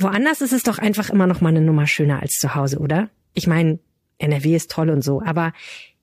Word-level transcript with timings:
Woanders 0.00 0.40
ist 0.40 0.52
es 0.52 0.62
doch 0.62 0.78
einfach 0.78 1.10
immer 1.10 1.26
noch 1.26 1.40
mal 1.40 1.50
eine 1.50 1.60
Nummer 1.60 1.86
schöner 1.86 2.20
als 2.20 2.38
zu 2.38 2.54
Hause, 2.54 2.78
oder? 2.78 3.10
Ich 3.34 3.46
meine, 3.46 3.78
NRW 4.18 4.56
ist 4.56 4.70
toll 4.70 4.90
und 4.90 5.02
so, 5.02 5.22
aber 5.22 5.52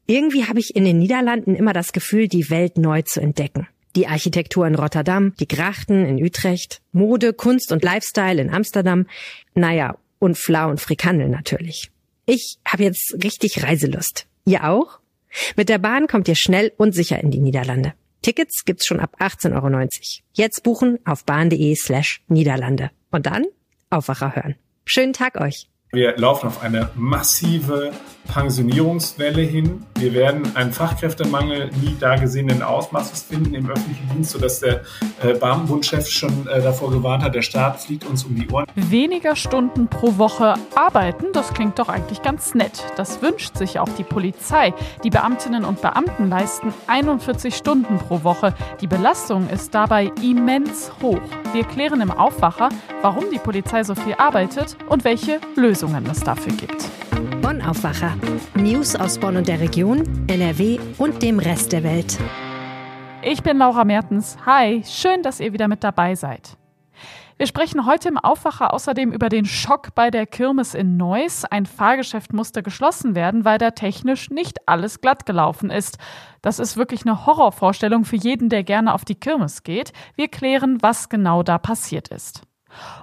irgendwie 0.06 0.46
habe 0.46 0.60
ich 0.60 0.76
in 0.76 0.86
den 0.86 1.00
Niederlanden 1.00 1.56
immer 1.56 1.74
das 1.74 1.92
Gefühl, 1.94 2.28
die 2.28 2.50
Welt 2.50 2.78
neu 2.78 3.02
zu 3.02 3.20
entdecken. 3.20 3.68
Die 3.96 4.08
Architektur 4.08 4.68
in 4.68 4.76
Rotterdam, 4.76 5.34
die 5.40 5.48
Grachten 5.48 6.06
in 6.06 6.24
Utrecht, 6.24 6.82
Mode, 6.92 7.34
Kunst 7.34 7.72
und 7.72 7.84
Lifestyle 7.84 8.42
in 8.42 8.54
Amsterdam, 8.54 9.08
naja, 9.56 9.98
und 10.20 10.38
Flau 10.38 10.70
und 10.70 10.80
Frikandel 10.80 11.30
natürlich. 11.30 11.92
Ich 12.26 12.60
habe 12.66 12.84
jetzt 12.84 13.16
richtig 13.24 13.64
Reiselust. 13.64 14.28
Ihr 14.46 14.66
auch? 14.66 15.00
Mit 15.56 15.70
der 15.70 15.78
Bahn 15.78 16.08
kommt 16.08 16.28
ihr 16.28 16.36
schnell 16.36 16.72
und 16.78 16.94
sicher 16.94 17.20
in 17.22 17.32
die 17.32 17.40
Niederlande. 17.40 17.94
Tickets 18.22 18.66
gibt's 18.66 18.86
schon 18.86 19.00
ab 19.00 19.18
18,90 19.20 19.54
Euro. 19.56 19.88
Jetzt 20.34 20.64
buchen 20.64 21.00
auf 21.06 21.24
bahn.de 21.24 21.76
slash 21.76 22.22
Niederlande. 22.28 22.92
Und 23.12 23.26
dann 23.26 23.46
Aufwacher 23.90 24.36
hören. 24.36 24.56
Schönen 24.86 25.14
Tag 25.14 25.40
euch. 25.40 25.70
Wir 25.94 26.18
laufen 26.18 26.48
auf 26.48 26.62
eine 26.62 26.90
massive 26.96 27.94
Pensionierungswelle 28.28 29.42
hin. 29.42 29.86
Wir 29.96 30.14
werden 30.14 30.54
einen 30.54 30.74
Fachkräftemangel 30.74 31.70
nie 31.82 31.96
dagesehenen 31.98 32.62
Ausmaßes 32.62 33.24
finden 33.24 33.54
im 33.54 33.70
öffentlichen 33.70 34.10
Dienst, 34.14 34.32
sodass 34.32 34.60
der 34.60 34.82
äh, 35.24 35.34
Beamtenbundchef 35.34 36.10
schon 36.10 36.46
äh, 36.48 36.62
davor 36.62 36.92
gewarnt 36.92 37.24
hat, 37.24 37.34
der 37.34 37.42
Staat 37.42 37.80
fliegt 37.80 38.04
uns 38.04 38.26
um 38.26 38.36
die 38.36 38.50
Ohren. 38.50 38.66
Weniger 38.76 39.38
Stunden 39.38 39.88
pro 39.88 40.18
Woche 40.18 40.56
arbeiten, 40.76 41.28
das 41.32 41.54
klingt 41.54 41.80
doch 41.80 41.88
eigentlich 41.88 42.22
ganz 42.22 42.54
nett. 42.54 42.84
Das 42.98 43.22
wünscht 43.22 43.56
sich 43.56 43.80
auch 43.80 43.90
die 43.98 44.04
Polizei. 44.04 44.74
Die 45.06 45.10
Beamtinnen 45.10 45.64
und 45.64 45.82
Beamten 45.82 46.28
leisten 46.28 46.74
41 46.88 47.56
Stunden 47.56 47.98
pro 47.98 48.26
Woche. 48.26 48.54
Die 48.82 48.88
Belastung 48.88 49.50
ist 49.50 49.74
dabei 49.74 50.12
immens 50.22 50.92
hoch. 51.02 51.22
Wir 51.54 51.64
klären 51.64 52.02
im 52.02 52.12
Aufwacher, 52.12 52.68
warum 53.02 53.32
die 53.32 53.40
Polizei 53.40 53.86
so 53.86 53.96
viel 53.96 54.16
arbeitet 54.16 54.76
und 54.90 55.06
welche 55.06 55.40
Lösungen 55.56 55.77
es 55.84 56.22
dafür 56.22 56.54
gibt. 56.54 56.90
Bonn 57.42 57.62
Aufwacher. 57.62 58.16
News 58.56 58.96
aus 58.96 59.20
Bonn 59.20 59.38
und 59.38 59.48
der 59.48 59.60
Region, 59.60 60.26
NRW 60.28 60.80
und 60.98 61.22
dem 61.22 61.38
Rest 61.38 61.72
der 61.72 61.84
Welt. 61.84 62.18
Ich 63.22 63.44
bin 63.44 63.60
Laura 63.60 63.86
Mertens. 63.86 64.38
Hi, 64.44 64.82
schön, 64.86 65.22
dass 65.22 65.40
ihr 65.40 65.54
wieder 65.54 65.68
mit 65.68 65.84
dabei 65.84 66.16
seid. 66.16 66.58
Wir 67.38 67.46
sprechen 67.46 67.86
heute 67.86 68.08
im 68.10 68.18
Aufwacher 68.18 68.74
außerdem 68.74 69.12
über 69.12 69.30
den 69.30 69.46
Schock 69.46 69.94
bei 69.94 70.10
der 70.10 70.26
Kirmes 70.26 70.74
in 70.74 70.98
Neuss. 70.98 71.46
Ein 71.46 71.68
Fahrgeschäft 71.68 72.34
musste 72.34 72.64
geschlossen 72.64 73.14
werden, 73.14 73.46
weil 73.46 73.60
da 73.60 73.70
technisch 73.70 74.32
nicht 74.32 74.68
alles 74.68 75.00
glatt 75.02 75.28
gelaufen 75.28 75.70
ist. 75.70 76.00
Das 76.42 76.58
ist 76.58 76.76
wirklich 76.76 77.06
eine 77.06 77.28
Horrorvorstellung 77.28 78.04
für 78.04 78.16
jeden, 78.16 78.50
der 78.50 78.64
gerne 78.64 78.96
auf 78.96 79.06
die 79.06 79.14
Kirmes 79.14 79.62
geht. 79.62 79.94
Wir 80.16 80.28
klären, 80.28 80.80
was 80.82 81.10
genau 81.10 81.44
da 81.44 81.60
passiert 81.60 82.08
ist. 82.08 82.47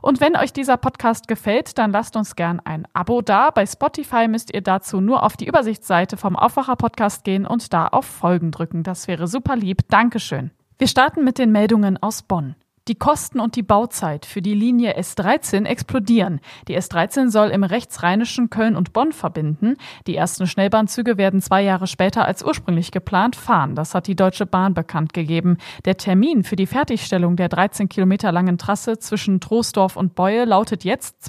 Und 0.03 0.20
wenn 0.20 0.36
euch 0.36 0.53
dieser 0.53 0.77
Podcast 0.77 1.28
gefällt, 1.28 1.78
dann 1.78 1.92
lasst 1.92 2.17
uns 2.17 2.36
gern 2.36 2.61
ein 2.61 2.86
Abo 2.92 3.22
da. 3.22 3.50
Bei 3.50 3.67
Spotify 3.67 4.28
müsst 4.28 4.53
ihr 4.55 4.62
dazu 4.62 5.00
nur 5.00 5.22
auf 5.22 5.36
die 5.36 5.47
Übersichtsseite 5.47 6.17
vom 6.17 6.36
Aufwacher 6.36 6.77
Podcast 6.77 7.25
gehen 7.25 7.47
und 7.47 7.72
da 7.72 7.89
auf 7.89 8.06
Folgen 8.06 8.50
drücken. 8.50 8.83
Das 8.83 9.08
wäre 9.08 9.27
super 9.27 9.56
lieb. 9.56 9.89
Dankeschön. 9.89 10.50
Wir 10.78 10.89
starten 10.89 11.25
mit 11.25 11.39
den 11.39 11.52
Meldungen 11.52 12.02
aus 12.02 12.22
Bonn. 12.22 12.56
Die 12.87 12.97
Kosten 12.97 13.41
und 13.41 13.57
die 13.57 13.63
Bauzeit 13.63 14.27
für 14.27 14.43
die 14.43 14.53
Linie 14.53 14.99
S13 14.99 15.65
explodieren. 15.65 16.41
Die 16.69 16.79
S13 16.79 17.31
soll 17.31 17.49
im 17.49 17.65
rechtsrheinischen 17.65 18.51
Köln 18.51 18.77
und 18.77 18.93
Bonn 18.93 19.13
verbinden. 19.13 19.77
Die 20.07 20.15
ersten 20.15 20.47
Schnellbahnzüge 20.47 21.17
werden 21.17 21.41
zwei 21.41 21.63
Jahre 21.63 21.87
später 21.87 22.27
als 22.27 22.45
ursprünglich 22.45 22.91
geplant 22.91 23.37
fahren. 23.37 23.75
Das 23.75 23.95
hat 23.95 24.07
die 24.07 24.17
Deutsche 24.17 24.45
Bahn 24.45 24.75
bekannt 24.75 25.15
gegeben. 25.15 25.57
Der 25.87 25.97
Termin 25.97 26.45
für 26.45 26.57
die 26.57 26.67
Fertigstellung 26.67 27.37
der 27.37 27.49
13 27.49 27.89
Kilometer 27.89 28.33
langen 28.33 28.59
Trasse 28.59 28.98
zwischen 28.98 29.41
Troisdorf 29.41 29.97
und 29.97 30.15
Beue 30.15 30.45
lautet 30.45 30.85
jetzt 30.85 31.25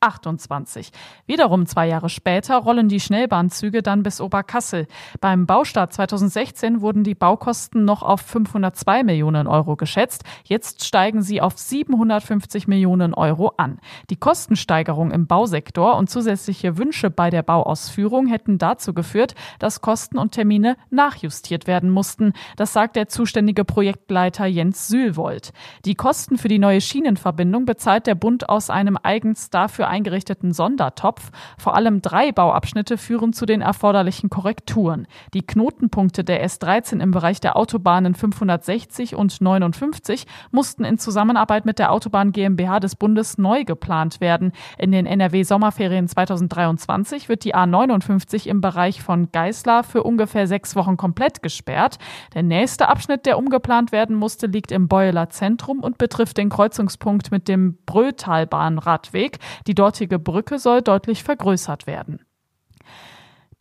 2028. 0.00 0.90
Wiederum 1.26 1.66
zwei 1.66 1.88
Jahre 1.88 2.08
später 2.08 2.56
rollen 2.58 2.88
die 2.88 3.00
Schnellbahnzüge 3.00 3.82
dann 3.82 4.02
bis 4.02 4.20
Oberkassel. 4.20 4.86
Beim 5.20 5.46
Baustart 5.46 5.92
2016 5.92 6.80
wurden 6.80 7.02
die 7.02 7.14
Baukosten 7.14 7.84
noch 7.84 8.02
auf 8.02 8.20
502 8.20 9.02
Millionen 9.02 9.46
Euro 9.46 9.76
geschätzt. 9.76 10.24
Jetzt 10.44 10.66
Jetzt 10.66 10.84
steigen 10.84 11.22
sie 11.22 11.40
auf 11.40 11.56
750 11.56 12.66
Millionen 12.66 13.14
Euro 13.14 13.52
an. 13.56 13.78
Die 14.10 14.16
Kostensteigerung 14.16 15.10
im 15.12 15.26
Bausektor 15.28 15.96
und 15.96 16.10
zusätzliche 16.10 16.76
Wünsche 16.76 17.08
bei 17.08 17.30
der 17.30 17.42
Bauausführung 17.42 18.26
hätten 18.26 18.58
dazu 18.58 18.92
geführt, 18.92 19.34
dass 19.58 19.80
Kosten 19.80 20.18
und 20.18 20.32
Termine 20.32 20.76
nachjustiert 20.90 21.66
werden 21.66 21.88
mussten. 21.88 22.32
Das 22.56 22.72
sagt 22.72 22.96
der 22.96 23.08
zuständige 23.08 23.64
Projektleiter 23.64 24.46
Jens 24.46 24.88
Sühlwold. 24.88 25.52
Die 25.84 25.94
Kosten 25.94 26.36
für 26.36 26.48
die 26.48 26.58
neue 26.58 26.80
Schienenverbindung 26.80 27.64
bezahlt 27.64 28.08
der 28.08 28.16
Bund 28.16 28.48
aus 28.48 28.68
einem 28.68 28.98
eigens 29.02 29.50
dafür 29.50 29.85
eingerichteten 29.86 30.52
Sondertopf. 30.52 31.30
Vor 31.56 31.74
allem 31.74 32.02
drei 32.02 32.32
Bauabschnitte 32.32 32.98
führen 32.98 33.32
zu 33.32 33.46
den 33.46 33.62
erforderlichen 33.62 34.28
Korrekturen. 34.28 35.06
Die 35.32 35.46
Knotenpunkte 35.46 36.22
der 36.22 36.46
S13 36.46 37.00
im 37.00 37.12
Bereich 37.12 37.40
der 37.40 37.56
Autobahnen 37.56 38.14
560 38.14 39.16
und 39.16 39.40
59 39.40 40.26
muss 40.50 40.66
mussten 40.66 40.84
in 40.84 40.98
Zusammenarbeit 40.98 41.64
mit 41.64 41.78
der 41.78 41.92
Autobahn 41.92 42.32
GmbH 42.32 42.80
des 42.80 42.96
Bundes 42.96 43.38
neu 43.38 43.62
geplant 43.62 44.20
werden. 44.20 44.50
In 44.78 44.90
den 44.90 45.06
NRW-Sommerferien 45.06 46.08
2023 46.08 47.28
wird 47.28 47.44
die 47.44 47.54
A59 47.54 48.48
im 48.48 48.60
Bereich 48.60 49.00
von 49.00 49.30
Geißler 49.30 49.84
für 49.84 50.02
ungefähr 50.02 50.48
sechs 50.48 50.74
Wochen 50.74 50.96
komplett 50.96 51.40
gesperrt. 51.40 51.98
Der 52.34 52.42
nächste 52.42 52.88
Abschnitt, 52.88 53.26
der 53.26 53.38
umgeplant 53.38 53.92
werden 53.92 54.16
musste, 54.16 54.48
liegt 54.48 54.72
im 54.72 54.88
Beueler 54.88 55.30
Zentrum 55.30 55.78
und 55.78 55.98
betrifft 55.98 56.36
den 56.36 56.48
Kreuzungspunkt 56.48 57.30
mit 57.30 57.46
dem 57.46 57.78
Brötalbahnradweg. 57.86 59.38
Die 59.68 59.75
dortige 59.76 60.18
Brücke 60.18 60.58
soll 60.58 60.82
deutlich 60.82 61.22
vergrößert 61.22 61.86
werden. 61.86 62.25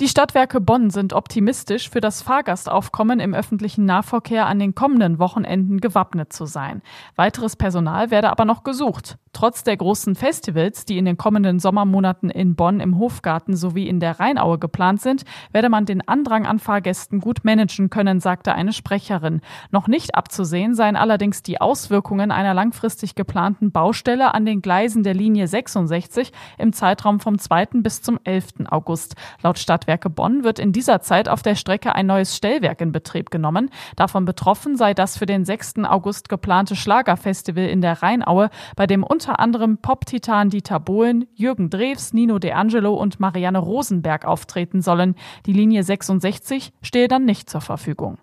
Die 0.01 0.09
Stadtwerke 0.09 0.59
Bonn 0.59 0.89
sind 0.89 1.13
optimistisch, 1.13 1.89
für 1.89 2.01
das 2.01 2.21
Fahrgastaufkommen 2.21 3.21
im 3.21 3.33
öffentlichen 3.33 3.85
Nahverkehr 3.85 4.45
an 4.45 4.59
den 4.59 4.75
kommenden 4.75 5.19
Wochenenden 5.19 5.79
gewappnet 5.79 6.33
zu 6.33 6.45
sein. 6.45 6.81
Weiteres 7.15 7.55
Personal 7.55 8.11
werde 8.11 8.29
aber 8.29 8.43
noch 8.43 8.63
gesucht. 8.63 9.17
Trotz 9.31 9.63
der 9.63 9.75
großen 9.75 10.15
Festivals, 10.15 10.85
die 10.85 10.97
in 10.97 11.03
den 11.03 11.17
kommenden 11.17 11.59
Sommermonaten 11.59 12.29
in 12.29 12.55
Bonn 12.55 12.79
im 12.79 12.97
Hofgarten 12.97 13.55
sowie 13.57 13.87
in 13.87 13.99
der 13.99 14.19
Rheinaue 14.19 14.57
geplant 14.57 15.01
sind, 15.01 15.23
werde 15.51 15.67
man 15.67 15.85
den 15.85 16.05
Andrang 16.07 16.45
an 16.45 16.59
Fahrgästen 16.59 17.19
gut 17.19 17.43
managen 17.43 17.89
können, 17.89 18.21
sagte 18.21 18.53
eine 18.53 18.71
Sprecherin. 18.71 19.41
Noch 19.71 19.87
nicht 19.87 20.15
abzusehen 20.15 20.73
seien 20.73 20.95
allerdings 20.95 21.43
die 21.43 21.59
Auswirkungen 21.59 22.31
einer 22.31 22.53
langfristig 22.53 23.15
geplanten 23.15 23.71
Baustelle 23.71 24.33
an 24.33 24.45
den 24.45 24.61
Gleisen 24.61 25.03
der 25.03 25.13
Linie 25.13 25.47
66 25.47 26.31
im 26.57 26.71
Zeitraum 26.71 27.19
vom 27.19 27.37
2. 27.37 27.65
bis 27.81 28.01
zum 28.01 28.19
11. 28.23 28.69
August. 28.69 29.15
Laut 29.41 29.59
Stadtwerke 29.85 30.09
Bonn 30.09 30.43
wird 30.43 30.57
in 30.57 30.71
dieser 30.71 31.01
Zeit 31.01 31.29
auf 31.29 31.43
der 31.43 31.53
Strecke 31.53 31.93
ein 31.93 32.07
neues 32.07 32.35
Stellwerk 32.35 32.81
in 32.81 32.91
Betrieb 32.91 33.29
genommen. 33.29 33.69
Davon 33.95 34.25
betroffen 34.25 34.77
sei 34.77 34.95
das 34.95 35.15
für 35.15 35.27
den 35.27 35.45
6. 35.45 35.75
August 35.83 36.27
geplante 36.27 36.75
Schlagerfestival 36.75 37.65
in 37.65 37.81
der 37.81 38.01
Rheinaue, 38.01 38.49
bei 38.75 38.87
dem 38.87 39.03
unter 39.03 39.39
anderem 39.39 39.77
Pop-Titan 39.77 40.49
Dieter 40.49 40.79
Bohlen, 40.79 41.27
Jürgen 41.35 41.69
Drews, 41.69 42.13
Nino 42.13 42.39
De 42.39 42.53
Angelo 42.53 42.95
und 42.95 43.19
Marianne 43.19 43.59
Rosenberg 43.59 44.25
auftreten 44.25 44.81
sollen. 44.81 45.13
Die 45.45 45.53
Linie 45.53 45.83
66 45.83 46.73
stehe 46.81 47.07
dann 47.07 47.25
nicht 47.25 47.47
zur 47.47 47.61
Verfügung. 47.61 48.17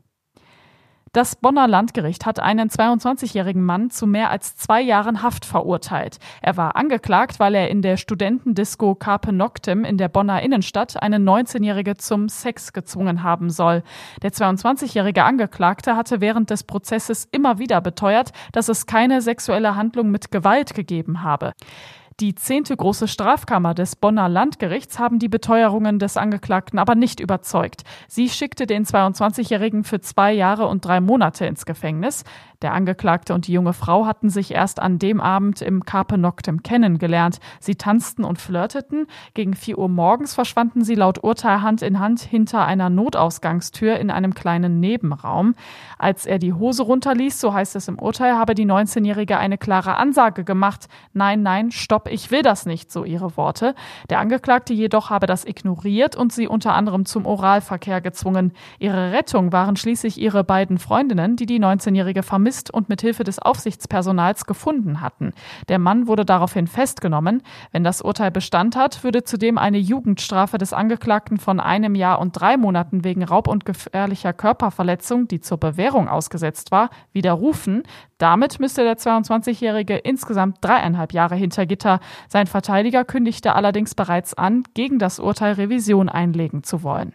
Das 1.14 1.36
Bonner 1.36 1.68
Landgericht 1.68 2.24
hat 2.24 2.40
einen 2.40 2.70
22-jährigen 2.70 3.62
Mann 3.62 3.90
zu 3.90 4.06
mehr 4.06 4.30
als 4.30 4.56
zwei 4.56 4.80
Jahren 4.80 5.22
Haft 5.22 5.44
verurteilt. 5.44 6.18
Er 6.40 6.56
war 6.56 6.74
angeklagt, 6.74 7.38
weil 7.38 7.54
er 7.54 7.68
in 7.68 7.82
der 7.82 7.98
Studentendisco 7.98 8.94
Carpe 8.94 9.30
Noctem 9.30 9.84
in 9.84 9.98
der 9.98 10.08
Bonner 10.08 10.40
Innenstadt 10.40 11.02
eine 11.02 11.18
19-jährige 11.18 11.98
zum 11.98 12.30
Sex 12.30 12.72
gezwungen 12.72 13.22
haben 13.22 13.50
soll. 13.50 13.82
Der 14.22 14.32
22-jährige 14.32 15.24
Angeklagte 15.24 15.96
hatte 15.96 16.22
während 16.22 16.48
des 16.48 16.64
Prozesses 16.64 17.28
immer 17.30 17.58
wieder 17.58 17.82
beteuert, 17.82 18.32
dass 18.52 18.70
es 18.70 18.86
keine 18.86 19.20
sexuelle 19.20 19.76
Handlung 19.76 20.10
mit 20.10 20.30
Gewalt 20.30 20.72
gegeben 20.72 21.22
habe. 21.22 21.52
Die 22.22 22.36
zehnte 22.36 22.76
große 22.76 23.08
Strafkammer 23.08 23.74
des 23.74 23.96
Bonner 23.96 24.28
Landgerichts 24.28 25.00
haben 25.00 25.18
die 25.18 25.28
Beteuerungen 25.28 25.98
des 25.98 26.16
Angeklagten 26.16 26.78
aber 26.78 26.94
nicht 26.94 27.18
überzeugt. 27.18 27.82
Sie 28.06 28.28
schickte 28.28 28.68
den 28.68 28.84
22-Jährigen 28.84 29.82
für 29.82 30.00
zwei 30.00 30.32
Jahre 30.32 30.68
und 30.68 30.84
drei 30.84 31.00
Monate 31.00 31.46
ins 31.46 31.66
Gefängnis. 31.66 32.22
Der 32.62 32.74
Angeklagte 32.74 33.34
und 33.34 33.48
die 33.48 33.52
junge 33.52 33.72
Frau 33.72 34.06
hatten 34.06 34.30
sich 34.30 34.54
erst 34.54 34.80
an 34.80 35.00
dem 35.00 35.20
Abend 35.20 35.62
im 35.62 35.84
Carpe 35.84 36.16
Noctem 36.16 36.62
kennengelernt. 36.62 37.40
Sie 37.58 37.74
tanzten 37.74 38.22
und 38.22 38.40
flirteten. 38.40 39.08
Gegen 39.34 39.54
vier 39.54 39.78
Uhr 39.78 39.88
morgens 39.88 40.34
verschwanden 40.34 40.84
sie 40.84 40.94
laut 40.94 41.24
Urteil 41.24 41.62
Hand 41.62 41.82
in 41.82 41.98
Hand 41.98 42.20
hinter 42.20 42.64
einer 42.64 42.88
Notausgangstür 42.88 43.98
in 43.98 44.10
einem 44.10 44.32
kleinen 44.34 44.78
Nebenraum. 44.78 45.54
Als 45.98 46.24
er 46.24 46.38
die 46.38 46.52
Hose 46.52 46.84
runterließ, 46.84 47.40
so 47.40 47.52
heißt 47.52 47.74
es 47.74 47.88
im 47.88 47.98
Urteil, 47.98 48.34
habe 48.34 48.54
die 48.54 48.66
19-Jährige 48.66 49.38
eine 49.38 49.58
klare 49.58 49.96
Ansage 49.96 50.44
gemacht. 50.44 50.86
Nein, 51.12 51.42
nein, 51.42 51.72
stopp, 51.72 52.08
ich 52.08 52.30
will 52.30 52.42
das 52.42 52.64
nicht, 52.64 52.92
so 52.92 53.04
ihre 53.04 53.36
Worte. 53.36 53.74
Der 54.08 54.20
Angeklagte 54.20 54.72
jedoch 54.72 55.10
habe 55.10 55.26
das 55.26 55.44
ignoriert 55.44 56.14
und 56.14 56.32
sie 56.32 56.46
unter 56.46 56.74
anderem 56.74 57.06
zum 57.06 57.26
Oralverkehr 57.26 58.00
gezwungen. 58.00 58.52
Ihre 58.78 59.10
Rettung 59.12 59.50
waren 59.52 59.74
schließlich 59.74 60.20
ihre 60.20 60.44
beiden 60.44 60.78
Freundinnen, 60.78 61.34
die 61.34 61.46
die 61.46 61.58
19-Jährige 61.58 62.22
vermisst 62.22 62.51
und 62.70 62.88
mit 62.88 63.00
Hilfe 63.00 63.24
des 63.24 63.38
Aufsichtspersonals 63.38 64.46
gefunden 64.46 65.00
hatten. 65.00 65.32
Der 65.68 65.78
Mann 65.78 66.06
wurde 66.06 66.24
daraufhin 66.24 66.66
festgenommen. 66.66 67.42
Wenn 67.72 67.84
das 67.84 68.02
Urteil 68.02 68.30
Bestand 68.30 68.76
hat, 68.76 69.04
würde 69.04 69.24
zudem 69.24 69.58
eine 69.58 69.78
Jugendstrafe 69.78 70.58
des 70.58 70.72
Angeklagten 70.72 71.38
von 71.38 71.60
einem 71.60 71.94
Jahr 71.94 72.20
und 72.20 72.32
drei 72.32 72.56
Monaten 72.56 73.04
wegen 73.04 73.24
Raub 73.24 73.48
und 73.48 73.64
gefährlicher 73.64 74.32
Körperverletzung, 74.32 75.28
die 75.28 75.40
zur 75.40 75.58
Bewährung 75.58 76.08
ausgesetzt 76.08 76.70
war, 76.70 76.90
widerrufen. 77.12 77.82
Damit 78.18 78.60
müsste 78.60 78.84
der 78.84 78.98
22-Jährige 78.98 79.96
insgesamt 79.96 80.58
dreieinhalb 80.60 81.12
Jahre 81.12 81.34
hinter 81.34 81.66
Gitter. 81.66 82.00
Sein 82.28 82.46
Verteidiger 82.46 83.04
kündigte 83.04 83.54
allerdings 83.54 83.94
bereits 83.94 84.34
an, 84.34 84.64
gegen 84.74 84.98
das 84.98 85.18
Urteil 85.18 85.54
Revision 85.54 86.08
einlegen 86.08 86.62
zu 86.62 86.82
wollen. 86.82 87.14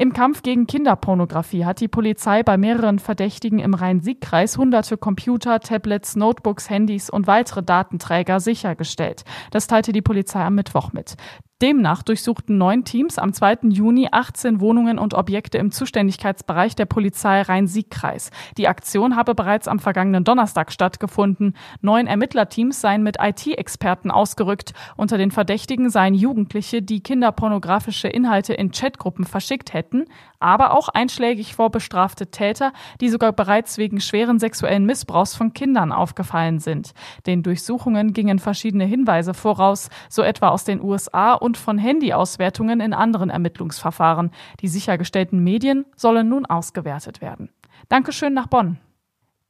Im 0.00 0.12
Kampf 0.12 0.42
gegen 0.42 0.68
Kinderpornografie 0.68 1.64
hat 1.64 1.80
die 1.80 1.88
Polizei 1.88 2.44
bei 2.44 2.56
mehreren 2.56 3.00
Verdächtigen 3.00 3.58
im 3.58 3.74
Rhein-Sieg-Kreis 3.74 4.56
hunderte 4.56 4.96
Computer, 4.96 5.58
Tablets, 5.58 6.14
Notebooks, 6.14 6.70
Handys 6.70 7.10
und 7.10 7.26
weitere 7.26 7.64
Datenträger 7.64 8.38
sichergestellt. 8.38 9.24
Das 9.50 9.66
teilte 9.66 9.90
die 9.90 10.00
Polizei 10.00 10.40
am 10.40 10.54
Mittwoch 10.54 10.92
mit. 10.92 11.16
Demnach 11.60 12.04
durchsuchten 12.04 12.56
neun 12.56 12.84
Teams 12.84 13.18
am 13.18 13.32
2. 13.32 13.70
Juni 13.70 14.06
18 14.12 14.60
Wohnungen 14.60 14.96
und 14.96 15.14
Objekte 15.14 15.58
im 15.58 15.72
Zuständigkeitsbereich 15.72 16.76
der 16.76 16.86
Polizei 16.86 17.42
Rhein-Sieg-Kreis. 17.42 18.30
Die 18.56 18.68
Aktion 18.68 19.16
habe 19.16 19.34
bereits 19.34 19.66
am 19.66 19.80
vergangenen 19.80 20.22
Donnerstag 20.22 20.70
stattgefunden. 20.70 21.56
Neun 21.80 22.06
Ermittlerteams 22.06 22.80
seien 22.80 23.02
mit 23.02 23.16
IT-Experten 23.20 24.12
ausgerückt. 24.12 24.72
Unter 24.96 25.18
den 25.18 25.32
Verdächtigen 25.32 25.90
seien 25.90 26.14
Jugendliche, 26.14 26.80
die 26.80 27.02
kinderpornografische 27.02 28.06
Inhalte 28.06 28.54
in 28.54 28.70
Chatgruppen 28.70 29.24
verschickt 29.24 29.72
hätten, 29.72 30.04
aber 30.38 30.72
auch 30.78 30.88
einschlägig 30.88 31.56
vorbestrafte 31.56 32.30
Täter, 32.30 32.72
die 33.00 33.08
sogar 33.08 33.32
bereits 33.32 33.78
wegen 33.78 34.00
schweren 34.00 34.38
sexuellen 34.38 34.86
Missbrauchs 34.86 35.34
von 35.34 35.54
Kindern 35.54 35.90
aufgefallen 35.90 36.60
sind. 36.60 36.92
Den 37.26 37.42
Durchsuchungen 37.42 38.12
gingen 38.12 38.38
verschiedene 38.38 38.84
Hinweise 38.84 39.34
voraus, 39.34 39.88
so 40.08 40.22
etwa 40.22 40.50
aus 40.50 40.62
den 40.62 40.80
USA 40.80 41.34
von 41.56 41.78
Handyauswertungen 41.78 42.80
in 42.80 42.92
anderen 42.92 43.30
Ermittlungsverfahren. 43.30 44.30
Die 44.60 44.68
sichergestellten 44.68 45.42
Medien 45.42 45.86
sollen 45.96 46.28
nun 46.28 46.46
ausgewertet 46.46 47.20
werden. 47.20 47.50
Dankeschön 47.88 48.34
nach 48.34 48.48
Bonn. 48.48 48.78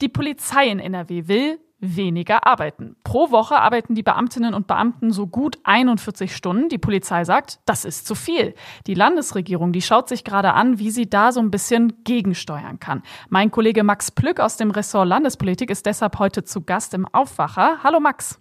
Die 0.00 0.08
Polizei 0.08 0.68
in 0.68 0.78
NRW 0.78 1.26
will 1.26 1.58
weniger 1.80 2.46
arbeiten. 2.46 2.96
Pro 3.04 3.30
Woche 3.30 3.60
arbeiten 3.60 3.94
die 3.94 4.02
Beamtinnen 4.02 4.54
und 4.54 4.66
Beamten 4.66 5.12
so 5.12 5.26
gut 5.26 5.58
41 5.64 6.34
Stunden. 6.34 6.68
Die 6.68 6.78
Polizei 6.78 7.24
sagt, 7.24 7.60
das 7.66 7.84
ist 7.84 8.06
zu 8.06 8.14
viel. 8.14 8.54
Die 8.86 8.94
Landesregierung, 8.94 9.72
die 9.72 9.82
schaut 9.82 10.08
sich 10.08 10.24
gerade 10.24 10.54
an, 10.54 10.78
wie 10.78 10.90
sie 10.90 11.08
da 11.08 11.30
so 11.30 11.40
ein 11.40 11.50
bisschen 11.50 12.04
gegensteuern 12.04 12.80
kann. 12.80 13.02
Mein 13.28 13.50
Kollege 13.50 13.84
Max 13.84 14.10
Plück 14.10 14.40
aus 14.40 14.56
dem 14.56 14.70
Ressort 14.70 15.08
Landespolitik 15.08 15.70
ist 15.70 15.86
deshalb 15.86 16.18
heute 16.18 16.44
zu 16.44 16.62
Gast 16.62 16.94
im 16.94 17.06
Aufwacher. 17.06 17.78
Hallo 17.82 18.00
Max. 18.00 18.40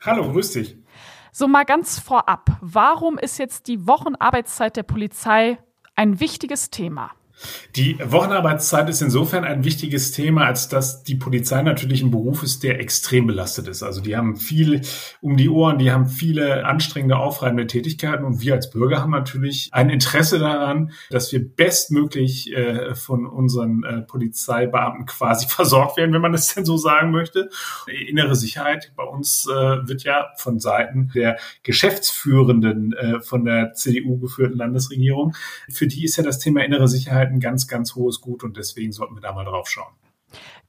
Hallo, 0.00 0.30
grüß 0.32 0.52
dich. 0.52 0.76
So 1.36 1.48
mal 1.48 1.64
ganz 1.64 1.98
vorab, 1.98 2.48
warum 2.60 3.18
ist 3.18 3.38
jetzt 3.38 3.66
die 3.66 3.88
Wochenarbeitszeit 3.88 4.76
der 4.76 4.84
Polizei 4.84 5.58
ein 5.96 6.20
wichtiges 6.20 6.70
Thema? 6.70 7.10
Die 7.76 7.98
Wochenarbeitszeit 8.04 8.88
ist 8.88 9.02
insofern 9.02 9.44
ein 9.44 9.64
wichtiges 9.64 10.12
Thema, 10.12 10.46
als 10.46 10.68
dass 10.68 11.02
die 11.02 11.16
Polizei 11.16 11.62
natürlich 11.62 12.02
ein 12.02 12.10
Beruf 12.10 12.42
ist, 12.42 12.62
der 12.62 12.80
extrem 12.80 13.26
belastet 13.26 13.68
ist. 13.68 13.82
Also 13.82 14.00
die 14.00 14.16
haben 14.16 14.36
viel 14.36 14.82
um 15.20 15.36
die 15.36 15.48
Ohren, 15.48 15.78
die 15.78 15.90
haben 15.90 16.06
viele 16.06 16.64
anstrengende, 16.64 17.16
aufreibende 17.16 17.66
Tätigkeiten 17.66 18.24
und 18.24 18.40
wir 18.40 18.54
als 18.54 18.70
Bürger 18.70 19.00
haben 19.00 19.10
natürlich 19.10 19.70
ein 19.72 19.90
Interesse 19.90 20.38
daran, 20.38 20.92
dass 21.10 21.32
wir 21.32 21.44
bestmöglich 21.44 22.52
äh, 22.52 22.94
von 22.94 23.26
unseren 23.26 23.82
äh, 23.82 24.02
Polizeibeamten 24.02 25.06
quasi 25.06 25.48
versorgt 25.48 25.96
werden, 25.96 26.12
wenn 26.12 26.22
man 26.22 26.34
es 26.34 26.54
denn 26.54 26.64
so 26.64 26.76
sagen 26.76 27.10
möchte. 27.10 27.50
Innere 27.86 28.36
Sicherheit 28.36 28.92
bei 28.96 29.04
uns 29.04 29.46
äh, 29.46 29.52
wird 29.52 30.04
ja 30.04 30.28
von 30.36 30.60
Seiten 30.60 31.10
der 31.14 31.38
Geschäftsführenden 31.62 32.92
äh, 32.92 33.20
von 33.20 33.44
der 33.44 33.72
CDU 33.72 34.18
geführten 34.18 34.56
Landesregierung, 34.56 35.34
für 35.68 35.86
die 35.86 36.04
ist 36.04 36.16
ja 36.16 36.22
das 36.22 36.38
Thema 36.38 36.64
innere 36.64 36.88
Sicherheit 36.88 37.23
halt 37.24 37.34
ein 37.34 37.40
ganz, 37.40 37.66
ganz 37.66 37.94
hohes 37.94 38.20
Gut 38.20 38.44
und 38.44 38.56
deswegen 38.56 38.92
sollten 38.92 39.14
wir 39.14 39.20
da 39.20 39.32
mal 39.32 39.44
drauf 39.44 39.68
schauen. 39.68 39.94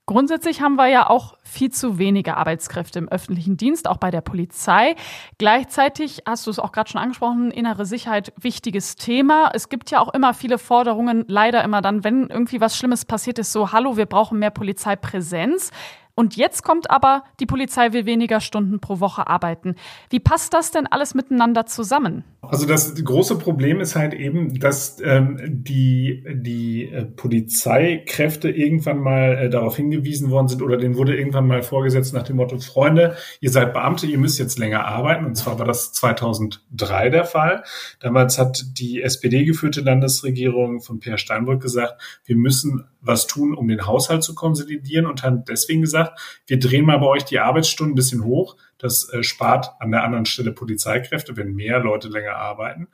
Grundsätzlich 0.07 0.62
haben 0.62 0.75
wir 0.75 0.88
ja 0.88 1.10
auch 1.10 1.36
viel 1.42 1.72
zu 1.72 1.98
wenige 1.98 2.38
Arbeitskräfte 2.38 3.00
im 3.00 3.10
öffentlichen 3.10 3.57
Dienst, 3.57 3.88
auch 3.88 3.98
bei 3.98 4.12
der 4.12 4.22
Polizei. 4.22 4.96
Gleichzeitig 5.40 6.22
hast 6.28 6.46
du 6.46 6.52
es 6.52 6.60
auch 6.60 6.72
gerade 6.72 6.92
schon 6.92 7.02
angesprochen, 7.02 7.50
innere 7.50 7.88
Sicherheit, 7.88 8.31
wichtiges 8.40 8.98
Thema. 8.98 9.50
Es 9.56 9.68
gibt 9.68 9.90
ja 9.90 10.00
auch 10.00 10.13
immer 10.13 10.36
viele 10.36 10.60
Forderungen, 10.60 11.25
leider 11.28 11.63
immer 11.63 11.81
dann, 11.81 12.04
wenn 12.04 12.28
irgendwie 12.28 12.62
was 12.62 12.78
Schlimmes 12.78 13.06
passiert 13.06 13.40
ist, 13.40 13.52
so, 13.52 13.72
hallo, 13.72 13.98
wir 13.98 14.06
brauchen 14.06 14.38
mehr 14.38 14.52
Polizeipräsenz. 14.52 15.72
Und 16.16 16.38
jetzt 16.38 16.64
kommt 16.64 16.90
aber, 16.90 17.24
die 17.42 17.46
Polizei 17.46 17.92
will 17.92 18.06
weniger 18.06 18.40
Stunden 18.40 18.80
pro 18.80 19.02
Woche 19.02 19.28
arbeiten. 19.28 19.76
Wie 20.10 20.22
passt 20.22 20.54
das 20.54 20.72
denn 20.72 20.88
alles 20.88 21.14
miteinander 21.14 21.66
zusammen? 21.66 22.24
Also 22.42 22.66
das 22.66 22.96
große 22.96 23.38
Problem 23.38 23.82
ist 23.82 23.96
halt 23.96 24.14
eben, 24.14 24.60
dass 24.60 24.98
ähm, 25.04 25.40
die, 25.46 26.24
die 26.32 26.86
äh, 26.86 27.04
Polizeikräfte 27.04 28.50
irgendwann 28.50 29.00
mal 29.00 29.34
äh, 29.34 29.50
darauf 29.50 29.76
hingewiesen 29.76 30.30
worden 30.30 30.48
sind 30.48 30.62
oder 30.62 30.78
denen 30.78 30.96
wurde 30.96 31.18
irgendwann 31.18 31.48
mal 31.48 31.64
vorgesetzt 31.64 32.14
nach 32.14 32.24
dem 32.24 32.38
Motto, 32.38 32.60
Freunde, 32.60 33.16
ihr 33.42 33.52
seid 33.52 33.74
Beamte, 33.74 34.08
ihr 34.08 34.18
müsst 34.18 34.40
jetzt 34.40 34.58
länger 34.58 34.86
arbeiten. 34.86 35.26
Und 35.26 35.36
zwar 35.36 35.60
war 35.60 35.66
das 35.66 35.92
2003 35.94 37.10
der 37.10 37.26
Fall. 37.26 37.64
Damals 38.00 38.38
hat 38.38 38.64
die 38.78 39.02
SPD 39.02 39.44
geführte 39.44 39.82
Landesregierung 39.82 40.82
von 40.82 41.00
Peer 41.00 41.18
Steinbrück 41.18 41.62
gesagt, 41.62 42.02
wir 42.26 42.38
müssen 42.38 42.86
was 43.02 43.28
tun, 43.28 43.54
um 43.54 43.68
den 43.68 43.86
Haushalt 43.86 44.24
zu 44.24 44.34
konsolidieren 44.34 45.06
und 45.06 45.24
haben 45.24 45.44
deswegen 45.46 45.82
gesagt, 45.82 46.05
wir 46.48 46.60
drehen 46.60 46.86
mal 46.86 47.00
bei 47.00 47.07
euch 47.07 47.24
die 47.24 47.40
Arbeitsstunden 47.40 47.94
ein 47.94 47.96
bisschen 47.96 48.24
hoch. 48.24 48.57
Das 48.78 49.10
äh, 49.13 49.24
spart 49.24 49.72
an 49.80 49.92
der 49.92 50.04
anderen 50.04 50.25
Stelle 50.25 50.52
Polizeikräfte, 50.52 51.38
wenn 51.38 51.56
mehr 51.56 51.80
Leute 51.80 52.10
länger 52.10 52.36
arbeiten. 52.36 52.88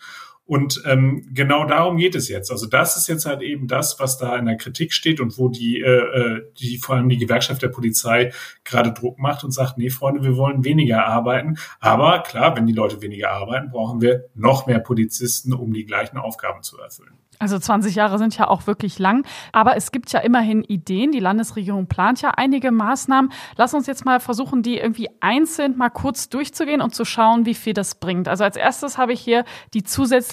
Und 0.52 0.84
ähm, 0.86 1.30
genau 1.34 1.64
darum 1.64 1.96
geht 1.96 2.14
es 2.14 2.28
jetzt. 2.28 2.52
Also 2.52 2.68
das 2.68 2.98
ist 2.98 3.08
jetzt 3.08 3.26
halt 3.26 3.42
eben 3.42 3.70
das, 3.70 4.02
was 4.02 4.18
da 4.18 4.36
in 4.36 4.48
der 4.48 4.58
Kritik 4.58 4.92
steht 4.92 5.22
und 5.22 5.38
wo 5.38 5.48
die, 5.48 5.80
äh, 5.80 5.86
äh 5.86 6.52
die 6.60 6.78
vor 6.78 6.96
allem 6.96 7.08
die 7.08 7.16
Gewerkschaft 7.16 7.62
der 7.62 7.70
Polizei 7.70 8.34
gerade 8.66 8.92
Druck 8.92 9.18
macht 9.18 9.46
und 9.46 9.52
sagt, 9.52 9.78
nee, 9.78 9.90
Freunde, 9.90 10.24
wir 10.24 10.36
wollen 10.36 10.66
weniger 10.66 11.06
arbeiten. 11.06 11.56
Aber 11.80 12.22
klar, 12.24 12.54
wenn 12.58 12.68
die 12.68 12.74
Leute 12.74 13.02
weniger 13.02 13.32
arbeiten, 13.32 13.70
brauchen 13.72 14.02
wir 14.02 14.26
noch 14.36 14.68
mehr 14.68 14.80
Polizisten, 14.80 15.54
um 15.54 15.72
die 15.72 15.86
gleichen 15.86 16.18
Aufgaben 16.18 16.64
zu 16.64 16.78
erfüllen. 16.78 17.14
Also 17.42 17.58
20 17.58 17.96
Jahre 17.96 18.20
sind 18.20 18.38
ja 18.38 18.48
auch 18.48 18.68
wirklich 18.68 19.00
lang. 19.00 19.26
Aber 19.52 19.76
es 19.76 19.92
gibt 19.92 20.12
ja 20.12 20.20
immerhin 20.20 20.64
Ideen. 20.64 21.12
Die 21.12 21.20
Landesregierung 21.20 21.88
plant 21.88 22.22
ja 22.22 22.34
einige 22.38 22.70
Maßnahmen. 22.70 23.32
Lass 23.58 23.74
uns 23.74 23.88
jetzt 23.88 24.06
mal 24.06 24.20
versuchen, 24.20 24.62
die 24.62 24.78
irgendwie 24.78 25.10
einzeln 25.22 25.76
mal 25.76 25.90
kurz 25.90 26.30
durchzugehen 26.30 26.82
und 26.82 26.94
zu 26.94 27.04
schauen, 27.04 27.48
wie 27.48 27.56
viel 27.56 27.74
das 27.74 27.96
bringt. 27.96 28.28
Also 28.28 28.44
als 28.44 28.58
erstes 28.58 29.00
habe 29.00 29.14
ich 29.14 29.22
hier 29.22 29.44
die 29.74 29.84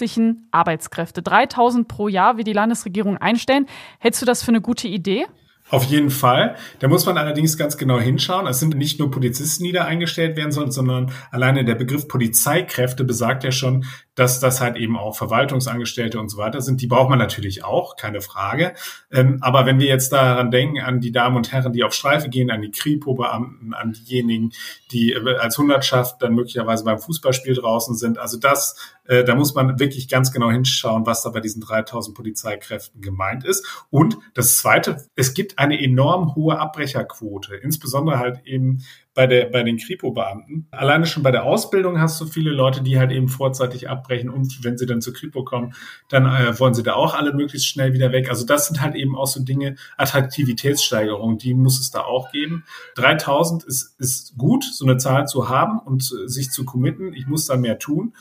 zusätzlichen 0.09 0.47
Arbeitskräfte. 0.51 1.21
3000 1.21 1.87
pro 1.87 2.07
Jahr, 2.07 2.37
wie 2.37 2.43
die 2.43 2.53
Landesregierung 2.53 3.17
einstellen. 3.17 3.67
Hältst 3.99 4.21
du 4.21 4.25
das 4.25 4.43
für 4.43 4.49
eine 4.49 4.61
gute 4.61 4.87
Idee? 4.87 5.25
Auf 5.71 5.83
jeden 5.83 6.09
Fall. 6.09 6.55
Da 6.79 6.87
muss 6.87 7.05
man 7.05 7.19
allerdings 7.19 7.55
ganz 7.55 7.77
genau 7.77 7.99
hinschauen. 7.99 8.47
Es 8.47 8.59
sind 8.59 8.75
nicht 8.75 8.97
nur 8.99 9.11
Polizisten, 9.11 9.63
die 9.63 9.71
da 9.71 9.85
eingestellt 9.85 10.35
werden 10.35 10.51
sollen, 10.51 10.71
sondern 10.71 11.11
alleine 11.29 11.63
der 11.63 11.75
Begriff 11.75 12.07
Polizeikräfte 12.07 13.03
besagt 13.03 13.43
ja 13.43 13.51
schon, 13.51 13.85
dass 14.15 14.39
das 14.39 14.61
halt 14.61 14.77
eben 14.77 14.97
auch 14.97 15.15
Verwaltungsangestellte 15.15 16.19
und 16.19 16.29
so 16.29 16.37
weiter 16.39 16.61
sind. 16.61 16.81
Die 16.81 16.87
braucht 16.87 17.09
man 17.09 17.19
natürlich 17.19 17.63
auch, 17.63 17.97
keine 17.97 18.21
Frage. 18.21 18.73
Ähm, 19.11 19.37
aber 19.41 19.67
wenn 19.67 19.79
wir 19.79 19.85
jetzt 19.85 20.11
daran 20.11 20.49
denken, 20.49 20.81
an 20.81 21.01
die 21.01 21.11
Damen 21.11 21.37
und 21.37 21.51
Herren, 21.51 21.71
die 21.71 21.83
auf 21.83 21.93
Streife 21.93 22.29
gehen, 22.29 22.49
an 22.49 22.63
die 22.63 22.71
Kripo-Beamten, 22.71 23.75
an 23.75 23.93
diejenigen, 23.93 24.51
die 24.91 25.13
äh, 25.13 25.37
als 25.37 25.59
Hundertschaft 25.59 26.21
dann 26.21 26.33
möglicherweise 26.33 26.83
beim 26.83 26.97
Fußballspiel 26.97 27.53
draußen 27.53 27.95
sind, 27.95 28.17
also 28.17 28.39
das, 28.39 28.75
äh, 29.09 29.23
da 29.23 29.33
muss 29.33 29.55
man 29.55 29.79
wirklich 29.79 30.07
ganz 30.07 30.31
genau 30.31 30.51
hinschauen, 30.51 31.05
was 31.05 31.23
da 31.23 31.31
bei 31.31 31.39
diesen 31.39 31.61
3000 31.61 32.15
Polizeikräften 32.15 33.01
gemeint 33.01 33.43
ist. 33.43 33.65
Und 33.89 34.17
das 34.35 34.57
Zweite, 34.57 35.03
es 35.15 35.33
gibt 35.33 35.57
eine 35.57 35.81
enorm 35.81 36.35
hohe 36.35 36.59
Abbrecherquote, 36.59 37.55
insbesondere 37.55 38.19
halt 38.19 38.45
eben 38.45 38.83
bei, 39.15 39.25
der, 39.25 39.45
bei 39.45 39.63
den 39.63 39.77
Kripo-Beamten. 39.77 40.67
Alleine 40.69 41.07
schon 41.07 41.23
bei 41.23 41.31
der 41.31 41.43
Ausbildung 41.43 41.99
hast 41.99 42.21
du 42.21 42.27
viele 42.27 42.51
Leute, 42.51 42.83
die 42.83 42.99
halt 42.99 43.11
eben 43.11 43.27
vorzeitig 43.27 43.89
abbrechen 43.89 44.29
und 44.29 44.63
wenn 44.63 44.77
sie 44.77 44.85
dann 44.85 45.01
zur 45.01 45.13
Kripo 45.13 45.43
kommen, 45.43 45.73
dann 46.09 46.27
äh, 46.27 46.57
wollen 46.59 46.75
sie 46.75 46.83
da 46.83 46.93
auch 46.93 47.15
alle 47.15 47.33
möglichst 47.33 47.67
schnell 47.67 47.93
wieder 47.93 48.11
weg. 48.11 48.29
Also 48.29 48.45
das 48.45 48.67
sind 48.67 48.79
halt 48.79 48.93
eben 48.93 49.17
auch 49.17 49.27
so 49.27 49.43
Dinge, 49.43 49.75
Attraktivitätssteigerung, 49.97 51.39
die 51.39 51.55
muss 51.55 51.79
es 51.79 51.89
da 51.89 52.01
auch 52.01 52.31
geben. 52.31 52.63
3000 52.95 53.63
ist, 53.63 53.99
ist 53.99 54.37
gut, 54.37 54.63
so 54.63 54.85
eine 54.85 54.97
Zahl 54.97 55.27
zu 55.27 55.49
haben 55.49 55.79
und 55.79 56.03
äh, 56.03 56.27
sich 56.29 56.51
zu 56.51 56.63
committen. 56.63 57.13
Ich 57.13 57.25
muss 57.25 57.47
da 57.47 57.57
mehr 57.57 57.79
tun. 57.79 58.13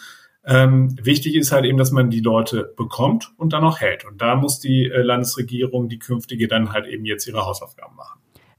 Ähm, 0.49 0.97
wichtig 1.05 1.35
ist 1.35 1.52
halt 1.52 1.67
eben, 1.67 1.76
dass 1.76 1.93
man 1.93 2.09
die 2.09 2.21
Leute 2.21 2.73
bekommt 2.75 3.35
und 3.37 3.52
dann 3.52 3.64
auch 3.64 3.81
hält. 3.81 4.07
Und 4.07 4.23
da 4.23 4.35
muss 4.35 4.59
die 4.59 4.87
äh, 4.87 5.02
Landesregierung, 5.02 5.90
die 5.90 5.99
künftige, 5.99 6.49
dann 6.49 6.73
halt 6.73 6.87
eben 6.87 7.05
jetzt 7.05 7.26
ihre 7.26 7.45
Hausaufgaben 7.45 7.95
machen. 7.97 8.19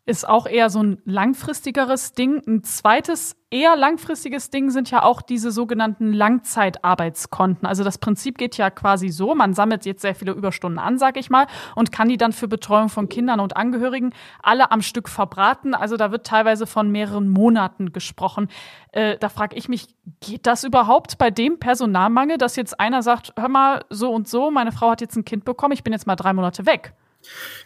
Ist 0.10 0.28
auch 0.28 0.48
eher 0.48 0.72
so 0.72 0.82
ein 0.82 0.98
langfristigeres 1.06 2.13
Ding. 2.13 2.42
Ein 2.48 2.63
zweites, 2.63 3.36
eher 3.51 3.75
langfristiges 3.75 4.50
Ding 4.50 4.72
sind 4.72 4.89
ja 4.89 5.04
auch 5.04 5.22
diese 5.22 5.51
sogenannten 5.51 6.13
Langzeitarbeitskonten. 6.13 7.68
Also 7.68 7.84
das 7.84 8.00
Prinzip 8.00 8.39
geht 8.39 8.58
ja 8.58 8.72
quasi 8.72 9.10
so, 9.10 9.36
man 9.36 9.54
sammelt 9.54 9.86
jetzt 9.86 10.01
sehr 10.01 10.16
viele 10.16 10.32
Überstunden 10.32 10.80
an, 10.80 10.98
sag 10.98 11.16
ich 11.16 11.30
mal, 11.30 11.46
und 11.75 11.92
kann 11.92 12.10
die 12.10 12.18
dann 12.18 12.34
für 12.34 12.48
Betreuung 12.48 12.89
von 12.89 13.08
Kindern 13.08 13.39
und 13.39 13.56
Angehörigen 13.56 14.12
alle 14.42 14.72
am 14.72 14.82
Stück 14.82 15.10
verbraten. 15.10 15.75
Also 15.75 15.96
da 15.96 16.12
wird 16.12 16.25
teilweise 16.25 16.66
von 16.66 16.92
mehreren 16.92 17.30
Monaten 17.30 17.94
gesprochen. 17.94 18.48
Äh, 18.92 19.18
da 19.20 19.30
frage 19.30 19.56
ich 19.58 19.70
mich, 19.70 19.96
geht 20.22 20.48
das 20.48 20.63
überhaupt 20.63 21.20
bei 21.20 21.30
dem 21.30 21.60
Personalmangel, 21.60 22.39
dass 22.39 22.56
jetzt 22.56 22.80
einer 22.80 23.04
sagt, 23.04 23.34
hör 23.38 23.48
mal, 23.48 23.86
so 23.92 24.12
und 24.12 24.28
so, 24.28 24.50
meine 24.50 24.72
Frau 24.72 24.89
hat 24.89 25.01
jetzt 25.01 25.16
ein 25.16 25.24
Kind 25.24 25.46
bekommen, 25.46 25.74
ich 25.74 25.84
bin 25.84 25.94
jetzt 25.94 26.08
mal 26.08 26.16
drei 26.16 26.34
Monate 26.34 26.66
weg? 26.66 26.94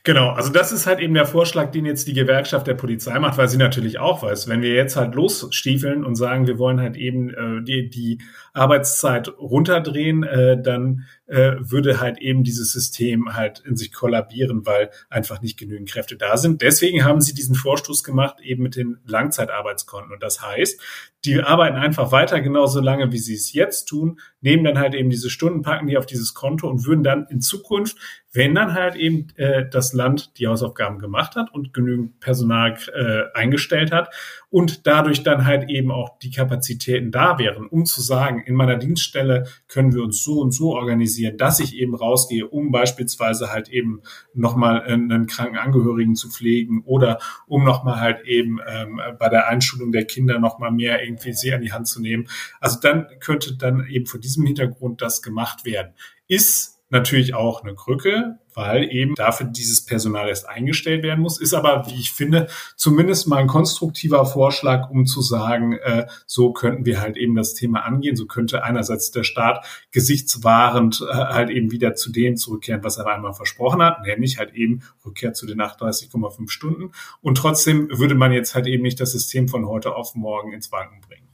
Genau, 0.03 0.31
also 0.31 0.51
das 0.51 0.71
ist 0.71 0.85
halt 0.85 0.99
eben 0.99 1.13
der 1.13 1.25
Vorschlag, 1.25 1.71
den 1.71 1.85
jetzt 1.85 2.07
die 2.07 2.13
Gewerkschaft 2.13 2.67
der 2.67 2.73
Polizei 2.73 3.17
macht, 3.19 3.37
weil 3.37 3.47
sie 3.47 3.57
natürlich 3.57 3.99
auch 3.99 4.21
weiß, 4.21 4.49
wenn 4.49 4.61
wir 4.61 4.73
jetzt 4.73 4.95
halt 4.95 5.15
losstiefeln 5.15 6.03
und 6.03 6.15
sagen, 6.15 6.47
wir 6.47 6.59
wollen 6.59 6.81
halt 6.81 6.97
eben 6.97 7.29
äh, 7.29 7.63
die, 7.63 7.89
die 7.89 8.17
Arbeitszeit 8.53 9.29
runterdrehen, 9.39 10.23
äh, 10.23 10.61
dann 10.61 11.05
äh, 11.25 11.53
würde 11.59 11.99
halt 11.99 12.19
eben 12.19 12.43
dieses 12.43 12.71
System 12.71 13.33
halt 13.33 13.59
in 13.65 13.75
sich 13.75 13.91
kollabieren, 13.91 14.65
weil 14.65 14.91
einfach 15.09 15.41
nicht 15.41 15.57
genügend 15.57 15.89
Kräfte 15.89 16.15
da 16.15 16.37
sind. 16.37 16.61
Deswegen 16.61 17.03
haben 17.03 17.21
sie 17.21 17.33
diesen 17.33 17.55
Vorstoß 17.55 18.03
gemacht, 18.03 18.39
eben 18.41 18.61
mit 18.61 18.75
den 18.75 18.99
Langzeitarbeitskonten. 19.05 20.13
Und 20.13 20.21
das 20.21 20.41
heißt, 20.41 20.79
die 21.25 21.39
arbeiten 21.41 21.77
einfach 21.77 22.11
weiter 22.11 22.41
genauso 22.41 22.81
lange, 22.81 23.11
wie 23.11 23.17
sie 23.17 23.33
es 23.33 23.53
jetzt 23.53 23.85
tun, 23.85 24.19
nehmen 24.41 24.63
dann 24.63 24.77
halt 24.77 24.93
eben 24.93 25.09
diese 25.09 25.29
Stunden, 25.29 25.61
packen 25.61 25.87
die 25.87 25.97
auf 25.97 26.05
dieses 26.05 26.33
Konto 26.33 26.67
und 26.69 26.85
würden 26.85 27.03
dann 27.03 27.25
in 27.29 27.41
Zukunft, 27.41 27.97
wenn 28.33 28.53
dann 28.53 28.73
halt 28.73 28.95
eben 28.95 29.27
äh, 29.37 29.67
das 29.67 29.93
Land 29.93 30.37
die 30.37 30.47
Hausaufgaben 30.47 30.99
gemacht 30.99 31.35
hat 31.35 31.53
und 31.53 31.73
genügend 31.73 32.19
Personal 32.19 32.77
äh, 32.93 33.23
eingestellt 33.33 33.91
hat 33.91 34.13
und 34.53 34.85
dadurch 34.85 35.23
dann 35.23 35.47
halt 35.47 35.67
eben 35.71 35.91
auch 35.91 36.19
die 36.19 36.29
Kapazitäten 36.29 37.09
da 37.09 37.39
wären, 37.39 37.65
um 37.65 37.87
zu 37.87 38.01
sagen, 38.01 38.43
in 38.45 38.53
meiner 38.53 38.75
Dienststelle 38.77 39.47
können 39.67 39.95
wir 39.95 40.03
uns 40.03 40.23
so 40.23 40.39
und 40.41 40.51
so 40.51 40.75
organisieren, 40.75 41.37
dass 41.37 41.59
ich 41.59 41.75
eben 41.75 41.95
rausgehe, 41.95 42.47
um 42.47 42.71
beispielsweise 42.71 43.51
halt 43.51 43.69
eben 43.69 44.03
nochmal 44.35 44.83
einen 44.83 45.25
kranken 45.25 45.57
Angehörigen 45.57 46.13
zu 46.13 46.29
pflegen 46.29 46.83
oder 46.85 47.17
um 47.47 47.63
nochmal 47.63 47.99
halt 47.99 48.27
eben 48.27 48.59
ähm, 48.67 49.01
bei 49.17 49.27
der 49.27 49.47
Einschulung 49.47 49.91
der 49.91 50.05
Kinder 50.05 50.37
nochmal 50.37 50.69
mehr 50.69 51.03
irgendwie 51.03 51.33
sie 51.33 51.51
an 51.51 51.61
die 51.61 51.71
Hand 51.71 51.87
zu 51.87 51.99
nehmen. 51.99 52.27
Also 52.59 52.79
dann 52.79 53.07
könnte 53.21 53.57
dann 53.57 53.87
eben 53.87 54.05
vor 54.05 54.19
diesem 54.19 54.45
Hintergrund 54.45 55.01
das 55.01 55.23
gemacht 55.23 55.65
werden. 55.65 55.93
Ist 56.27 56.72
natürlich 56.93 57.33
auch 57.33 57.63
eine 57.63 57.75
Krücke, 57.75 58.37
weil 58.53 58.83
eben 58.91 59.15
dafür 59.15 59.47
dieses 59.47 59.83
Personal 59.83 60.29
erst 60.29 60.47
eingestellt 60.47 61.03
werden 61.03 61.21
muss. 61.21 61.41
Ist 61.41 61.53
aber, 61.53 61.87
wie 61.87 61.99
ich 61.99 62.11
finde, 62.11 62.47
zumindest 62.75 63.27
mal 63.27 63.37
ein 63.37 63.47
konstruktiver 63.47 64.25
Vorschlag, 64.25 64.89
um 64.89 65.05
zu 65.05 65.21
sagen, 65.21 65.73
äh, 65.73 66.05
so 66.25 66.53
könnten 66.53 66.85
wir 66.85 67.01
halt 67.01 67.17
eben 67.17 67.35
das 67.35 67.55
Thema 67.55 67.83
angehen. 67.83 68.15
So 68.15 68.27
könnte 68.27 68.63
einerseits 68.63 69.11
der 69.11 69.23
Staat 69.23 69.65
gesichtswahrend 69.91 71.01
äh, 71.01 71.13
halt 71.13 71.49
eben 71.49 71.71
wieder 71.71 71.95
zu 71.95 72.11
dem 72.11 72.37
zurückkehren, 72.37 72.83
was 72.83 72.97
er 72.97 73.07
einmal 73.07 73.33
versprochen 73.33 73.81
hat, 73.81 74.05
nämlich 74.05 74.37
halt 74.37 74.53
eben 74.53 74.83
Rückkehr 75.05 75.33
zu 75.33 75.45
den 75.45 75.59
38,5 75.59 76.49
Stunden. 76.49 76.91
Und 77.21 77.37
trotzdem 77.37 77.89
würde 77.91 78.15
man 78.15 78.31
jetzt 78.31 78.55
halt 78.55 78.67
eben 78.67 78.83
nicht 78.83 78.99
das 78.99 79.11
System 79.11 79.47
von 79.47 79.67
heute 79.67 79.95
auf 79.95 80.15
morgen 80.15 80.53
ins 80.53 80.71
Wanken 80.71 81.01
bringen. 81.01 81.32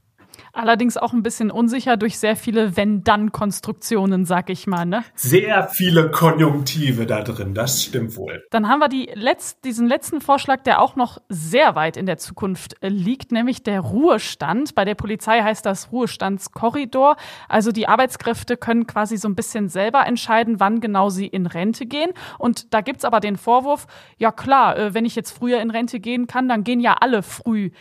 Allerdings 0.54 0.98
auch 0.98 1.14
ein 1.14 1.24
bisschen 1.24 1.52
unsicher 1.52 1.98
durch 1.98 2.20
sehr 2.20 2.36
viele 2.36 2.76
Wenn-Dann-Konstruktionen, 2.76 4.26
sag 4.26 4.50
ich 4.50 4.68
mal. 4.68 4.86
Ne? 4.86 5.04
Sehr 5.16 5.68
viele 5.68 6.12
Konjunktive 6.12 7.06
da 7.06 7.22
drin, 7.22 7.54
das 7.54 7.84
stimmt 7.84 8.16
wohl. 8.16 8.44
Dann 8.52 8.68
haben 8.68 8.80
wir 8.80 8.90
die 8.90 9.10
letzt, 9.14 9.64
diesen 9.66 9.88
letzten 9.88 10.22
Vorschlag, 10.22 10.64
der 10.64 10.82
auch 10.82 10.96
noch 10.96 11.20
sehr 11.30 11.76
weit 11.76 11.98
in 11.98 12.06
der 12.06 12.18
Zukunft 12.18 12.82
äh, 12.82 12.90
liegt, 12.90 13.32
nämlich 13.32 13.64
der 13.64 13.82
Ruhestand. 13.82 14.76
Bei 14.76 14.86
der 14.86 14.96
Polizei 14.96 15.42
heißt 15.42 15.66
das 15.66 15.92
Ruhestandskorridor. 15.92 17.16
Also 17.48 17.72
die 17.72 17.88
Arbeitskräfte 17.88 18.58
können 18.58 18.88
quasi 18.88 19.18
so 19.18 19.28
ein 19.28 19.36
bisschen 19.36 19.70
selber 19.70 20.06
entscheiden, 20.06 20.60
wann 20.60 20.82
genau 20.82 21.10
sie 21.10 21.28
in 21.28 21.46
Rente 21.46 21.86
gehen. 21.86 22.12
Und 22.38 22.74
da 22.74 22.82
gibt's 22.82 23.06
aber 23.06 23.20
den 23.20 23.38
Vorwurf, 23.38 23.88
ja 24.18 24.32
klar, 24.32 24.78
äh, 24.78 24.94
wenn 24.94 25.06
ich 25.06 25.16
jetzt 25.16 25.32
früher 25.32 25.62
in 25.62 25.72
Rente 25.72 26.00
gehen 26.00 26.28
kann, 26.28 26.48
dann 26.48 26.64
gehen 26.64 26.80
ja 26.80 26.96
alle 27.00 27.24
früh. 27.24 27.72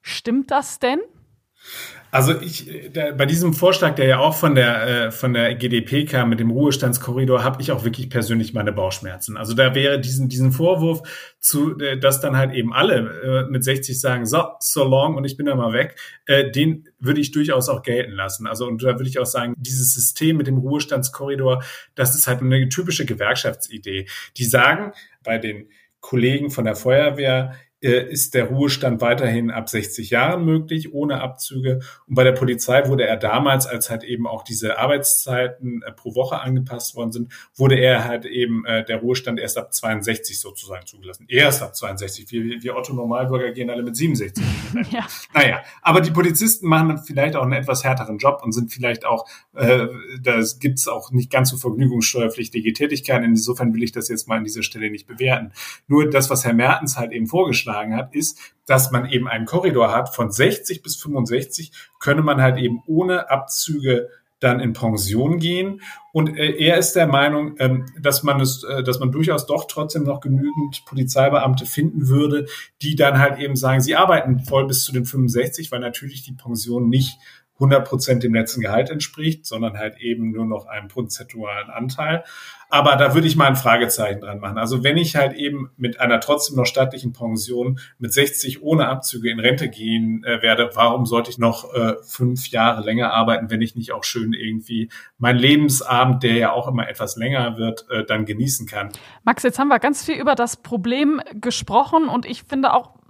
Stimmt 0.00 0.50
das 0.50 0.78
denn? 0.78 0.98
Also 2.14 2.38
ich, 2.38 2.70
der, 2.92 3.14
bei 3.14 3.24
diesem 3.24 3.54
Vorschlag, 3.54 3.94
der 3.94 4.04
ja 4.04 4.18
auch 4.18 4.36
von 4.36 4.54
der 4.54 5.06
äh, 5.06 5.10
von 5.10 5.32
der 5.32 5.54
GDP 5.54 6.04
kam 6.04 6.28
mit 6.28 6.40
dem 6.40 6.50
Ruhestandskorridor, 6.50 7.42
habe 7.42 7.62
ich 7.62 7.72
auch 7.72 7.84
wirklich 7.84 8.10
persönlich 8.10 8.52
meine 8.52 8.70
Bauchschmerzen. 8.70 9.38
Also 9.38 9.54
da 9.54 9.74
wäre 9.74 9.98
diesen 9.98 10.28
diesen 10.28 10.52
Vorwurf 10.52 11.08
zu, 11.40 11.78
äh, 11.78 11.98
dass 11.98 12.20
dann 12.20 12.36
halt 12.36 12.52
eben 12.52 12.74
alle 12.74 13.46
äh, 13.46 13.50
mit 13.50 13.64
60 13.64 13.98
sagen, 13.98 14.26
so 14.26 14.44
so 14.60 14.84
long 14.84 15.16
und 15.16 15.24
ich 15.24 15.38
bin 15.38 15.46
da 15.46 15.54
mal 15.54 15.72
weg, 15.72 15.98
äh, 16.26 16.50
den 16.50 16.86
würde 16.98 17.22
ich 17.22 17.30
durchaus 17.30 17.70
auch 17.70 17.80
gelten 17.80 18.12
lassen. 18.12 18.46
Also 18.46 18.66
und 18.66 18.82
da 18.82 18.88
würde 18.88 19.08
ich 19.08 19.18
auch 19.18 19.24
sagen, 19.24 19.54
dieses 19.56 19.94
System 19.94 20.36
mit 20.36 20.46
dem 20.46 20.58
Ruhestandskorridor, 20.58 21.64
das 21.94 22.14
ist 22.14 22.26
halt 22.26 22.42
eine 22.42 22.68
typische 22.68 23.06
Gewerkschaftsidee. 23.06 24.06
Die 24.36 24.44
sagen 24.44 24.92
bei 25.24 25.38
den 25.38 25.70
Kollegen 26.00 26.50
von 26.50 26.66
der 26.66 26.76
Feuerwehr, 26.76 27.54
ist 27.82 28.34
der 28.34 28.44
Ruhestand 28.44 29.00
weiterhin 29.00 29.50
ab 29.50 29.68
60 29.68 30.10
Jahren 30.10 30.44
möglich, 30.44 30.94
ohne 30.94 31.20
Abzüge. 31.20 31.80
Und 32.06 32.14
bei 32.14 32.22
der 32.22 32.32
Polizei 32.32 32.88
wurde 32.88 33.06
er 33.06 33.16
damals, 33.16 33.66
als 33.66 33.90
halt 33.90 34.04
eben 34.04 34.28
auch 34.28 34.44
diese 34.44 34.78
Arbeitszeiten 34.78 35.82
äh, 35.82 35.90
pro 35.90 36.14
Woche 36.14 36.40
angepasst 36.40 36.94
worden 36.94 37.10
sind, 37.10 37.32
wurde 37.56 37.74
er 37.74 38.04
halt 38.04 38.24
eben 38.24 38.64
äh, 38.66 38.84
der 38.84 38.98
Ruhestand 38.98 39.40
erst 39.40 39.58
ab 39.58 39.74
62 39.74 40.38
sozusagen 40.38 40.86
zugelassen. 40.86 41.26
Erst 41.28 41.60
ab 41.60 41.74
62. 41.74 42.30
Wir, 42.30 42.62
wir 42.62 42.76
Otto 42.76 42.92
Normalbürger 42.92 43.50
gehen 43.50 43.68
alle 43.68 43.82
mit 43.82 43.96
67. 43.96 44.44
ja. 44.92 45.04
Naja, 45.34 45.62
aber 45.82 46.00
die 46.00 46.12
Polizisten 46.12 46.68
machen 46.68 46.88
dann 46.88 46.98
vielleicht 46.98 47.34
auch 47.34 47.42
einen 47.42 47.52
etwas 47.52 47.82
härteren 47.82 48.18
Job 48.18 48.42
und 48.44 48.52
sind 48.52 48.72
vielleicht 48.72 49.04
auch, 49.04 49.26
äh, 49.54 49.88
da 50.22 50.40
gibt's 50.60 50.86
auch 50.86 51.10
nicht 51.10 51.32
ganz 51.32 51.50
so 51.50 51.56
vergnügungssteuerpflichtige 51.56 52.72
Tätigkeiten. 52.74 53.24
Insofern 53.24 53.74
will 53.74 53.82
ich 53.82 53.90
das 53.90 54.08
jetzt 54.08 54.28
mal 54.28 54.38
an 54.38 54.44
dieser 54.44 54.62
Stelle 54.62 54.88
nicht 54.88 55.08
bewerten. 55.08 55.50
Nur 55.88 56.08
das, 56.08 56.30
was 56.30 56.44
Herr 56.44 56.54
Mertens 56.54 56.96
halt 56.96 57.10
eben 57.10 57.26
vorgeschlagen 57.26 57.71
vorgeschlagen 57.72 57.96
hat, 57.96 58.14
ist, 58.14 58.38
dass 58.66 58.90
man 58.90 59.08
eben 59.08 59.28
einen 59.28 59.46
Korridor 59.46 59.92
hat 59.92 60.14
von 60.14 60.30
60 60.30 60.82
bis 60.82 60.96
65, 60.96 61.72
könne 61.98 62.22
man 62.22 62.40
halt 62.40 62.58
eben 62.58 62.82
ohne 62.86 63.30
Abzüge 63.30 64.08
dann 64.40 64.58
in 64.58 64.72
Pension 64.72 65.38
gehen. 65.38 65.82
Und 66.12 66.36
äh, 66.36 66.56
er 66.56 66.76
ist 66.76 66.94
der 66.94 67.06
Meinung, 67.06 67.54
ähm, 67.60 67.86
dass 68.00 68.24
man 68.24 68.40
es, 68.40 68.64
äh, 68.64 68.82
dass 68.82 68.98
man 68.98 69.12
durchaus 69.12 69.46
doch 69.46 69.66
trotzdem 69.68 70.02
noch 70.02 70.20
genügend 70.20 70.84
Polizeibeamte 70.84 71.64
finden 71.64 72.08
würde, 72.08 72.46
die 72.82 72.96
dann 72.96 73.20
halt 73.20 73.38
eben 73.38 73.54
sagen, 73.54 73.80
sie 73.80 73.94
arbeiten 73.94 74.40
voll 74.40 74.66
bis 74.66 74.82
zu 74.82 74.92
den 74.92 75.04
65, 75.04 75.70
weil 75.70 75.78
natürlich 75.78 76.24
die 76.24 76.32
Pension 76.32 76.88
nicht 76.88 77.18
100 77.62 77.88
Prozent 77.88 78.22
dem 78.22 78.34
letzten 78.34 78.60
Gehalt 78.60 78.90
entspricht, 78.90 79.46
sondern 79.46 79.78
halt 79.78 79.98
eben 79.98 80.32
nur 80.32 80.46
noch 80.46 80.66
einem 80.66 80.88
prozentualen 80.88 81.70
Anteil. 81.70 82.24
Aber 82.72 82.96
da 82.96 83.14
würde 83.14 83.26
ich 83.26 83.36
mal 83.36 83.48
ein 83.48 83.56
Fragezeichen 83.56 84.22
dran 84.22 84.40
machen. 84.40 84.56
Also 84.56 84.82
wenn 84.82 84.96
ich 84.96 85.14
halt 85.14 85.34
eben 85.34 85.70
mit 85.76 86.00
einer 86.00 86.20
trotzdem 86.20 86.56
noch 86.56 86.64
staatlichen 86.64 87.12
Pension 87.12 87.78
mit 87.98 88.14
60 88.14 88.62
ohne 88.62 88.88
Abzüge 88.88 89.30
in 89.30 89.40
Rente 89.40 89.68
gehen 89.68 90.24
äh, 90.24 90.40
werde, 90.40 90.70
warum 90.72 91.04
sollte 91.04 91.30
ich 91.30 91.36
noch 91.36 91.74
äh, 91.74 91.96
fünf 92.02 92.48
Jahre 92.48 92.82
länger 92.82 93.12
arbeiten, 93.12 93.50
wenn 93.50 93.60
ich 93.60 93.76
nicht 93.76 93.92
auch 93.92 94.04
schön 94.04 94.32
irgendwie 94.32 94.88
mein 95.18 95.36
Lebensabend, 95.36 96.22
der 96.22 96.36
ja 96.36 96.52
auch 96.52 96.66
immer 96.66 96.88
etwas 96.88 97.16
länger 97.16 97.58
wird, 97.58 97.84
äh, 97.90 98.04
dann 98.04 98.24
genießen 98.24 98.66
kann? 98.66 98.88
Max, 99.22 99.42
jetzt 99.42 99.58
haben 99.58 99.68
wir 99.68 99.78
ganz 99.78 100.02
viel 100.06 100.18
über 100.18 100.34
das 100.34 100.56
Problem 100.56 101.20
gesprochen 101.34 102.08
und 102.08 102.24
ich 102.24 102.44
finde 102.44 102.72
auch, 102.72 103.01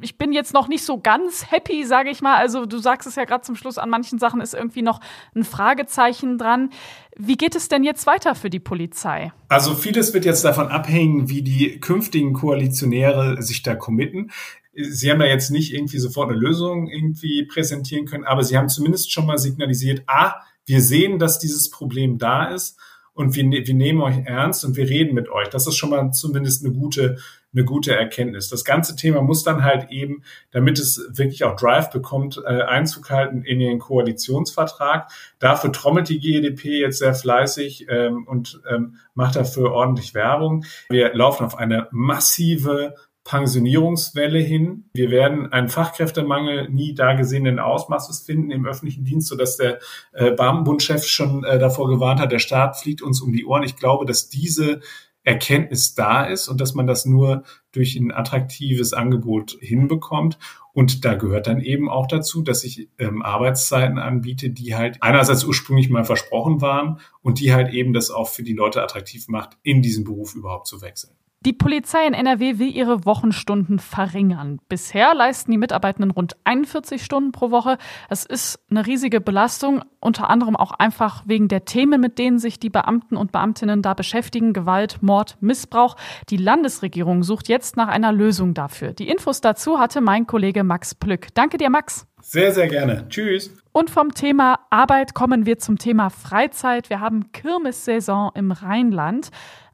ich 0.00 0.18
bin 0.18 0.32
jetzt 0.32 0.54
noch 0.54 0.68
nicht 0.68 0.84
so 0.84 0.98
ganz 0.98 1.50
happy, 1.50 1.84
sage 1.84 2.10
ich 2.10 2.20
mal. 2.20 2.36
Also 2.36 2.66
du 2.66 2.78
sagst 2.78 3.06
es 3.06 3.16
ja 3.16 3.24
gerade 3.24 3.42
zum 3.42 3.56
Schluss, 3.56 3.78
an 3.78 3.90
manchen 3.90 4.18
Sachen 4.18 4.40
ist 4.40 4.54
irgendwie 4.54 4.82
noch 4.82 5.00
ein 5.34 5.44
Fragezeichen 5.44 6.38
dran. 6.38 6.70
Wie 7.16 7.36
geht 7.36 7.54
es 7.54 7.68
denn 7.68 7.84
jetzt 7.84 8.06
weiter 8.06 8.34
für 8.34 8.50
die 8.50 8.60
Polizei? 8.60 9.32
Also 9.48 9.74
vieles 9.74 10.14
wird 10.14 10.24
jetzt 10.24 10.44
davon 10.44 10.68
abhängen, 10.68 11.28
wie 11.28 11.42
die 11.42 11.80
künftigen 11.80 12.32
Koalitionäre 12.32 13.42
sich 13.42 13.62
da 13.62 13.74
committen. 13.74 14.30
Sie 14.74 15.10
haben 15.10 15.18
da 15.18 15.26
jetzt 15.26 15.50
nicht 15.50 15.74
irgendwie 15.74 15.98
sofort 15.98 16.30
eine 16.30 16.38
Lösung 16.38 16.88
irgendwie 16.88 17.44
präsentieren 17.44 18.06
können, 18.06 18.24
aber 18.24 18.44
Sie 18.44 18.56
haben 18.56 18.68
zumindest 18.68 19.12
schon 19.12 19.26
mal 19.26 19.38
signalisiert, 19.38 20.02
ah, 20.06 20.34
wir 20.66 20.80
sehen, 20.82 21.18
dass 21.18 21.38
dieses 21.38 21.70
Problem 21.70 22.18
da 22.18 22.44
ist 22.44 22.78
und 23.14 23.34
wir, 23.34 23.42
ne-, 23.42 23.66
wir 23.66 23.74
nehmen 23.74 24.00
euch 24.00 24.18
ernst 24.24 24.64
und 24.64 24.76
wir 24.76 24.88
reden 24.88 25.14
mit 25.14 25.28
euch. 25.28 25.48
Das 25.48 25.66
ist 25.66 25.76
schon 25.76 25.90
mal 25.90 26.12
zumindest 26.12 26.64
eine 26.64 26.72
gute 26.72 27.16
eine 27.54 27.64
gute 27.64 27.94
Erkenntnis. 27.94 28.48
Das 28.48 28.64
ganze 28.64 28.94
Thema 28.96 29.22
muss 29.22 29.42
dann 29.42 29.64
halt 29.64 29.90
eben, 29.90 30.22
damit 30.50 30.78
es 30.78 31.08
wirklich 31.10 31.44
auch 31.44 31.56
Drive 31.56 31.90
bekommt, 31.90 32.40
äh, 32.44 32.62
Einzug 32.62 33.10
halten 33.10 33.42
in 33.42 33.58
den 33.58 33.78
Koalitionsvertrag. 33.78 35.10
Dafür 35.38 35.72
trommelt 35.72 36.08
die 36.08 36.18
GDP 36.18 36.80
jetzt 36.80 36.98
sehr 36.98 37.14
fleißig 37.14 37.86
ähm, 37.88 38.26
und 38.26 38.60
ähm, 38.70 38.96
macht 39.14 39.36
dafür 39.36 39.72
ordentlich 39.72 40.14
Werbung. 40.14 40.64
Wir 40.90 41.14
laufen 41.14 41.44
auf 41.44 41.56
eine 41.56 41.88
massive 41.90 42.94
Pensionierungswelle 43.28 44.38
hin. 44.38 44.84
Wir 44.94 45.10
werden 45.10 45.52
einen 45.52 45.68
Fachkräftemangel 45.68 46.70
nie 46.70 46.94
da 46.94 47.12
gesehenen 47.12 47.58
Ausmaßes 47.58 48.20
finden 48.20 48.50
im 48.50 48.64
öffentlichen 48.64 49.04
Dienst, 49.04 49.28
sodass 49.28 49.58
der 49.58 49.80
äh, 50.12 50.30
Beamtenbundchef 50.30 51.04
schon 51.04 51.44
äh, 51.44 51.58
davor 51.58 51.88
gewarnt 51.88 52.20
hat, 52.20 52.32
der 52.32 52.38
Staat 52.38 52.78
fliegt 52.78 53.02
uns 53.02 53.20
um 53.20 53.32
die 53.32 53.44
Ohren. 53.44 53.64
Ich 53.64 53.76
glaube, 53.76 54.06
dass 54.06 54.30
diese 54.30 54.80
Erkenntnis 55.28 55.94
da 55.94 56.24
ist 56.24 56.48
und 56.48 56.58
dass 56.58 56.74
man 56.74 56.86
das 56.86 57.04
nur 57.04 57.44
durch 57.70 57.96
ein 57.96 58.10
attraktives 58.10 58.94
Angebot 58.94 59.58
hinbekommt. 59.60 60.38
Und 60.72 61.04
da 61.04 61.14
gehört 61.14 61.46
dann 61.46 61.60
eben 61.60 61.90
auch 61.90 62.06
dazu, 62.06 62.40
dass 62.40 62.64
ich 62.64 62.88
ähm, 62.98 63.20
Arbeitszeiten 63.22 63.98
anbiete, 63.98 64.48
die 64.48 64.74
halt 64.74 65.02
einerseits 65.02 65.44
ursprünglich 65.44 65.90
mal 65.90 66.04
versprochen 66.04 66.62
waren 66.62 67.00
und 67.20 67.40
die 67.40 67.52
halt 67.52 67.74
eben 67.74 67.92
das 67.92 68.10
auch 68.10 68.28
für 68.28 68.42
die 68.42 68.54
Leute 68.54 68.82
attraktiv 68.82 69.28
macht, 69.28 69.58
in 69.62 69.82
diesen 69.82 70.04
Beruf 70.04 70.34
überhaupt 70.34 70.66
zu 70.66 70.80
wechseln. 70.80 71.12
Die 71.46 71.52
Polizei 71.52 72.04
in 72.04 72.14
NRW 72.14 72.58
will 72.58 72.74
ihre 72.74 73.04
Wochenstunden 73.04 73.78
verringern. 73.78 74.58
Bisher 74.68 75.14
leisten 75.14 75.52
die 75.52 75.58
Mitarbeitenden 75.58 76.10
rund 76.10 76.36
41 76.42 77.00
Stunden 77.04 77.30
pro 77.30 77.52
Woche. 77.52 77.78
Es 78.08 78.26
ist 78.26 78.58
eine 78.70 78.84
riesige 78.84 79.20
Belastung, 79.20 79.84
unter 80.00 80.30
anderem 80.30 80.56
auch 80.56 80.72
einfach 80.72 81.22
wegen 81.26 81.46
der 81.46 81.64
Themen, 81.64 82.00
mit 82.00 82.18
denen 82.18 82.40
sich 82.40 82.58
die 82.58 82.70
Beamten 82.70 83.16
und 83.16 83.30
Beamtinnen 83.30 83.82
da 83.82 83.94
beschäftigen. 83.94 84.52
Gewalt, 84.52 85.00
Mord, 85.00 85.36
Missbrauch. 85.40 85.94
Die 86.28 86.38
Landesregierung 86.38 87.22
sucht 87.22 87.48
jetzt 87.48 87.76
nach 87.76 87.88
einer 87.88 88.10
Lösung 88.10 88.52
dafür. 88.52 88.92
Die 88.92 89.08
Infos 89.08 89.40
dazu 89.40 89.78
hatte 89.78 90.00
mein 90.00 90.26
Kollege 90.26 90.64
Max 90.64 90.96
Plück. 90.96 91.28
Danke 91.34 91.56
dir, 91.56 91.70
Max. 91.70 92.08
Sehr, 92.20 92.50
sehr 92.50 92.66
gerne. 92.66 93.06
Tschüss. 93.10 93.54
Und 93.70 93.90
vom 93.90 94.12
Thema 94.12 94.58
Arbeit 94.70 95.14
kommen 95.14 95.46
wir 95.46 95.60
zum 95.60 95.78
Thema 95.78 96.10
Freizeit. 96.10 96.90
Wir 96.90 96.98
haben 96.98 97.30
Kirmessaison 97.30 98.32
im 98.34 98.50
Rheinland. 98.50 99.30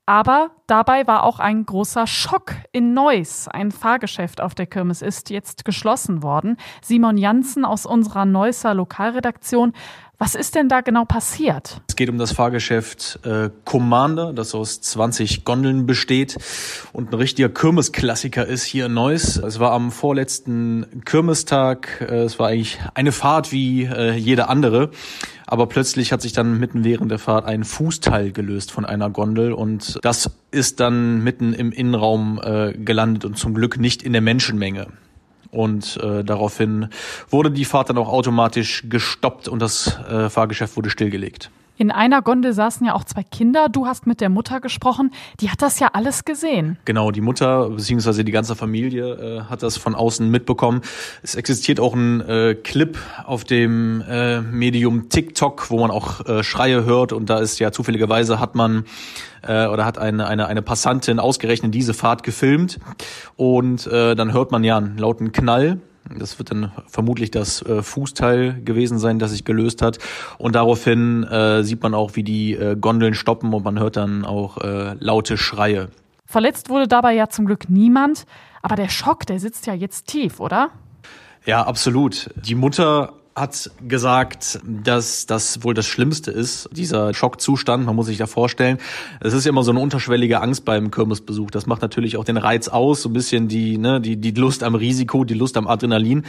Aber 0.06 0.50
dabei 0.66 1.06
war 1.06 1.22
auch 1.22 1.38
ein 1.38 1.64
großer 1.64 2.06
Schock 2.06 2.56
in 2.72 2.92
Neuss. 2.92 3.48
Ein 3.48 3.70
Fahrgeschäft 3.70 4.42
auf 4.42 4.54
der 4.54 4.66
Kirmes 4.66 5.00
ist 5.00 5.30
jetzt 5.30 5.64
geschlossen 5.64 6.22
worden. 6.22 6.58
Simon 6.82 7.16
Janssen 7.16 7.64
aus 7.64 7.86
unserer 7.86 8.26
Neusser 8.26 8.74
Lokalredaktion 8.74 9.72
was 10.18 10.34
ist 10.34 10.54
denn 10.54 10.68
da 10.68 10.80
genau 10.80 11.04
passiert? 11.04 11.80
Es 11.88 11.96
geht 11.96 12.08
um 12.08 12.18
das 12.18 12.32
Fahrgeschäft 12.32 13.18
äh, 13.24 13.50
Commander, 13.64 14.32
das 14.32 14.54
aus 14.54 14.80
20 14.80 15.44
Gondeln 15.44 15.86
besteht 15.86 16.36
und 16.92 17.10
ein 17.10 17.14
richtiger 17.14 17.48
Kirmesklassiker 17.48 18.46
ist 18.46 18.64
hier 18.64 18.86
in 18.86 18.94
Neuss. 18.94 19.36
Es 19.36 19.58
war 19.58 19.72
am 19.72 19.90
vorletzten 19.90 21.02
Kirmestag. 21.04 22.00
Äh, 22.00 22.22
es 22.22 22.38
war 22.38 22.48
eigentlich 22.48 22.78
eine 22.94 23.12
Fahrt 23.12 23.52
wie 23.52 23.84
äh, 23.84 24.12
jede 24.12 24.48
andere. 24.48 24.90
Aber 25.46 25.66
plötzlich 25.66 26.12
hat 26.12 26.22
sich 26.22 26.32
dann 26.32 26.58
mitten 26.58 26.84
während 26.84 27.10
der 27.10 27.18
Fahrt 27.18 27.44
ein 27.44 27.64
Fußteil 27.64 28.32
gelöst 28.32 28.72
von 28.72 28.84
einer 28.84 29.10
Gondel 29.10 29.52
und 29.52 29.98
das 30.02 30.30
ist 30.50 30.80
dann 30.80 31.22
mitten 31.22 31.52
im 31.52 31.70
Innenraum 31.70 32.40
äh, 32.42 32.72
gelandet 32.72 33.24
und 33.24 33.36
zum 33.36 33.54
Glück 33.54 33.78
nicht 33.78 34.02
in 34.02 34.12
der 34.12 34.22
Menschenmenge. 34.22 34.86
Und 35.54 35.96
äh, 36.02 36.24
daraufhin 36.24 36.88
wurde 37.30 37.50
die 37.50 37.64
Fahrt 37.64 37.88
dann 37.88 37.98
auch 37.98 38.08
automatisch 38.08 38.84
gestoppt 38.88 39.46
und 39.46 39.60
das 39.60 39.98
äh, 40.10 40.28
Fahrgeschäft 40.28 40.76
wurde 40.76 40.90
stillgelegt. 40.90 41.50
In 41.76 41.90
einer 41.90 42.22
Gondel 42.22 42.52
saßen 42.52 42.86
ja 42.86 42.94
auch 42.94 43.02
zwei 43.02 43.24
Kinder. 43.24 43.68
Du 43.68 43.86
hast 43.86 44.06
mit 44.06 44.20
der 44.20 44.28
Mutter 44.28 44.60
gesprochen. 44.60 45.10
Die 45.40 45.50
hat 45.50 45.60
das 45.60 45.80
ja 45.80 45.90
alles 45.92 46.24
gesehen. 46.24 46.78
Genau, 46.84 47.10
die 47.10 47.20
Mutter 47.20 47.70
bzw. 47.70 48.22
die 48.22 48.30
ganze 48.30 48.54
Familie 48.54 49.14
äh, 49.14 49.40
hat 49.50 49.64
das 49.64 49.76
von 49.76 49.96
außen 49.96 50.30
mitbekommen. 50.30 50.82
Es 51.24 51.34
existiert 51.34 51.80
auch 51.80 51.94
ein 51.94 52.20
äh, 52.20 52.54
Clip 52.54 52.96
auf 53.24 53.42
dem 53.42 54.04
äh, 54.08 54.40
Medium 54.40 55.08
TikTok, 55.08 55.70
wo 55.70 55.80
man 55.80 55.90
auch 55.90 56.24
äh, 56.26 56.44
Schreie 56.44 56.84
hört. 56.84 57.12
Und 57.12 57.28
da 57.28 57.38
ist 57.38 57.58
ja 57.58 57.72
zufälligerweise 57.72 58.38
hat 58.38 58.54
man 58.54 58.84
äh, 59.42 59.66
oder 59.66 59.84
hat 59.84 59.98
eine, 59.98 60.28
eine, 60.28 60.46
eine 60.46 60.62
Passantin 60.62 61.18
ausgerechnet 61.18 61.74
diese 61.74 61.92
Fahrt 61.92 62.22
gefilmt. 62.22 62.78
Und 63.34 63.88
äh, 63.88 64.14
dann 64.14 64.32
hört 64.32 64.52
man 64.52 64.62
ja 64.62 64.76
einen 64.76 64.96
lauten 64.96 65.32
Knall 65.32 65.80
das 66.18 66.38
wird 66.38 66.50
dann 66.50 66.72
vermutlich 66.86 67.30
das 67.30 67.62
äh, 67.62 67.82
Fußteil 67.82 68.62
gewesen 68.62 68.98
sein, 68.98 69.18
das 69.18 69.30
sich 69.30 69.44
gelöst 69.44 69.82
hat. 69.82 69.98
Und 70.38 70.54
daraufhin 70.54 71.24
äh, 71.24 71.62
sieht 71.62 71.82
man 71.82 71.94
auch, 71.94 72.16
wie 72.16 72.22
die 72.22 72.54
äh, 72.54 72.76
Gondeln 72.76 73.14
stoppen 73.14 73.52
und 73.54 73.64
man 73.64 73.78
hört 73.78 73.96
dann 73.96 74.24
auch 74.24 74.58
äh, 74.58 74.94
laute 74.98 75.36
Schreie. 75.36 75.88
Verletzt 76.26 76.68
wurde 76.68 76.88
dabei 76.88 77.14
ja 77.14 77.28
zum 77.28 77.46
Glück 77.46 77.68
niemand, 77.68 78.26
aber 78.62 78.76
der 78.76 78.88
Schock, 78.88 79.26
der 79.26 79.40
sitzt 79.40 79.66
ja 79.66 79.74
jetzt 79.74 80.06
tief, 80.06 80.40
oder? 80.40 80.70
Ja, 81.46 81.62
absolut. 81.66 82.30
Die 82.36 82.54
Mutter 82.54 83.12
hat 83.36 83.72
gesagt, 83.88 84.60
dass 84.64 85.26
das 85.26 85.64
wohl 85.64 85.74
das 85.74 85.86
Schlimmste 85.86 86.30
ist, 86.30 86.68
dieser 86.70 87.12
Schockzustand. 87.12 87.84
Man 87.84 87.96
muss 87.96 88.06
sich 88.06 88.18
da 88.18 88.26
vorstellen, 88.26 88.78
es 89.20 89.34
ist 89.34 89.44
ja 89.44 89.48
immer 89.48 89.64
so 89.64 89.72
eine 89.72 89.80
unterschwellige 89.80 90.40
Angst 90.40 90.64
beim 90.64 90.92
Kirmesbesuch. 90.92 91.50
Das 91.50 91.66
macht 91.66 91.82
natürlich 91.82 92.16
auch 92.16 92.24
den 92.24 92.36
Reiz 92.36 92.68
aus, 92.68 93.02
so 93.02 93.08
ein 93.08 93.12
bisschen 93.12 93.48
die, 93.48 93.76
ne, 93.76 94.00
die, 94.00 94.16
die 94.18 94.30
Lust 94.30 94.62
am 94.62 94.76
Risiko, 94.76 95.24
die 95.24 95.34
Lust 95.34 95.56
am 95.56 95.66
Adrenalin. 95.66 96.22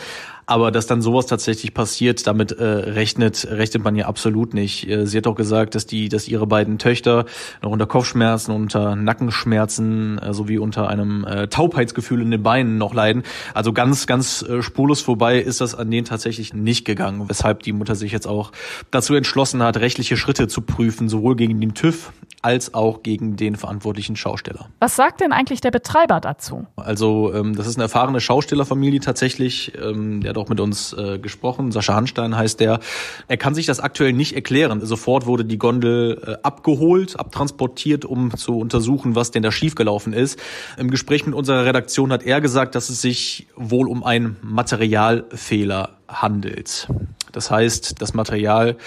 Aber 0.48 0.72
dass 0.72 0.88
dann 0.88 1.02
sowas 1.02 1.28
tatsächlich 1.28 1.74
passiert, 1.74 2.26
damit 2.26 2.52
äh, 2.52 2.64
rechnet, 2.64 3.48
rechnet 3.50 3.84
man 3.84 3.96
ja 3.96 4.08
absolut 4.08 4.56
nicht. 4.56 4.88
Äh, 4.88 5.06
sie 5.06 5.18
hat 5.18 5.28
auch 5.28 5.36
gesagt, 5.36 5.76
dass 5.76 5.86
die, 5.86 6.10
dass 6.10 6.28
ihre 6.28 6.48
beiden 6.48 6.80
Töchter 6.80 7.26
noch 7.62 7.72
unter 7.72 7.86
Kopfschmerzen, 7.86 8.52
unter 8.52 8.96
Nackenschmerzen 8.96 10.18
äh, 10.20 10.34
sowie 10.34 10.58
unter 10.58 10.88
einem 10.88 11.24
äh, 11.24 11.48
Taubheitsgefühl 11.48 12.22
in 12.22 12.32
den 12.32 12.42
Beinen 12.42 12.78
noch 12.80 12.96
leiden. 12.96 13.24
Also 13.54 13.74
ganz, 13.74 14.08
ganz 14.08 14.44
äh, 14.44 14.64
spurlos 14.64 15.02
vorbei 15.02 15.40
ist 15.40 15.62
das 15.62 15.76
an 15.76 15.90
denen 15.90 16.06
tatsächlich 16.06 16.54
nicht 16.54 16.86
gegangen, 16.86 16.95
weshalb 16.98 17.64
die 17.64 17.74
Mutter 17.74 17.96
sich 17.96 18.12
jetzt 18.12 18.28
auch 18.28 18.52
dazu 18.92 19.16
entschlossen 19.16 19.62
hat, 19.64 19.78
rechtliche 19.78 20.18
Schritte 20.18 20.48
zu 20.48 20.62
prüfen, 20.62 21.10
sowohl 21.10 21.36
gegen 21.36 21.60
den 21.60 21.74
TÜV 21.74 22.12
als 22.46 22.76
auch 22.76 23.02
gegen 23.02 23.38
den 23.38 23.56
verantwortlichen 23.56 24.16
Schausteller. 24.16 24.70
Was 24.80 24.96
sagt 24.96 25.22
denn 25.22 25.32
eigentlich 25.32 25.62
der 25.62 25.72
Betreiber 25.72 26.20
dazu? 26.20 26.68
Also 26.76 27.34
ähm, 27.34 27.56
das 27.56 27.66
ist 27.66 27.78
eine 27.78 27.86
erfahrene 27.86 28.22
Schaustellerfamilie 28.22 29.00
tatsächlich. 29.00 29.74
Ähm, 29.82 30.22
der 30.22 30.30
hat 30.30 30.38
auch 30.38 30.48
mit 30.48 30.60
uns 30.60 30.94
äh, 30.94 31.18
gesprochen. 31.18 31.72
Sascha 31.72 31.96
Hanstein 31.96 32.38
heißt 32.38 32.60
der. 32.60 32.82
Er 33.28 33.38
kann 33.38 33.56
sich 33.56 33.66
das 33.66 33.80
aktuell 33.80 34.14
nicht 34.14 34.36
erklären. 34.36 34.86
Sofort 34.86 35.26
wurde 35.26 35.44
die 35.44 35.58
Gondel 35.58 36.22
äh, 36.24 36.36
abgeholt, 36.44 37.20
abtransportiert, 37.20 38.06
um 38.06 38.38
zu 38.38 38.60
untersuchen, 38.60 39.16
was 39.16 39.32
denn 39.32 39.42
da 39.42 39.52
schiefgelaufen 39.52 40.14
ist. 40.14 40.40
Im 40.78 40.92
Gespräch 40.92 41.26
mit 41.26 41.34
unserer 41.34 41.66
Redaktion 41.66 42.12
hat 42.12 42.22
er 42.22 42.42
gesagt, 42.42 42.76
dass 42.76 42.90
es 42.90 43.02
sich 43.02 43.48
wohl 43.56 43.88
um 43.88 44.04
einen 44.04 44.38
Materialfehler 44.44 45.98
handelt. 46.08 46.88
Das 47.32 47.52
heißt, 47.52 48.02
das 48.02 48.14
Material 48.14 48.78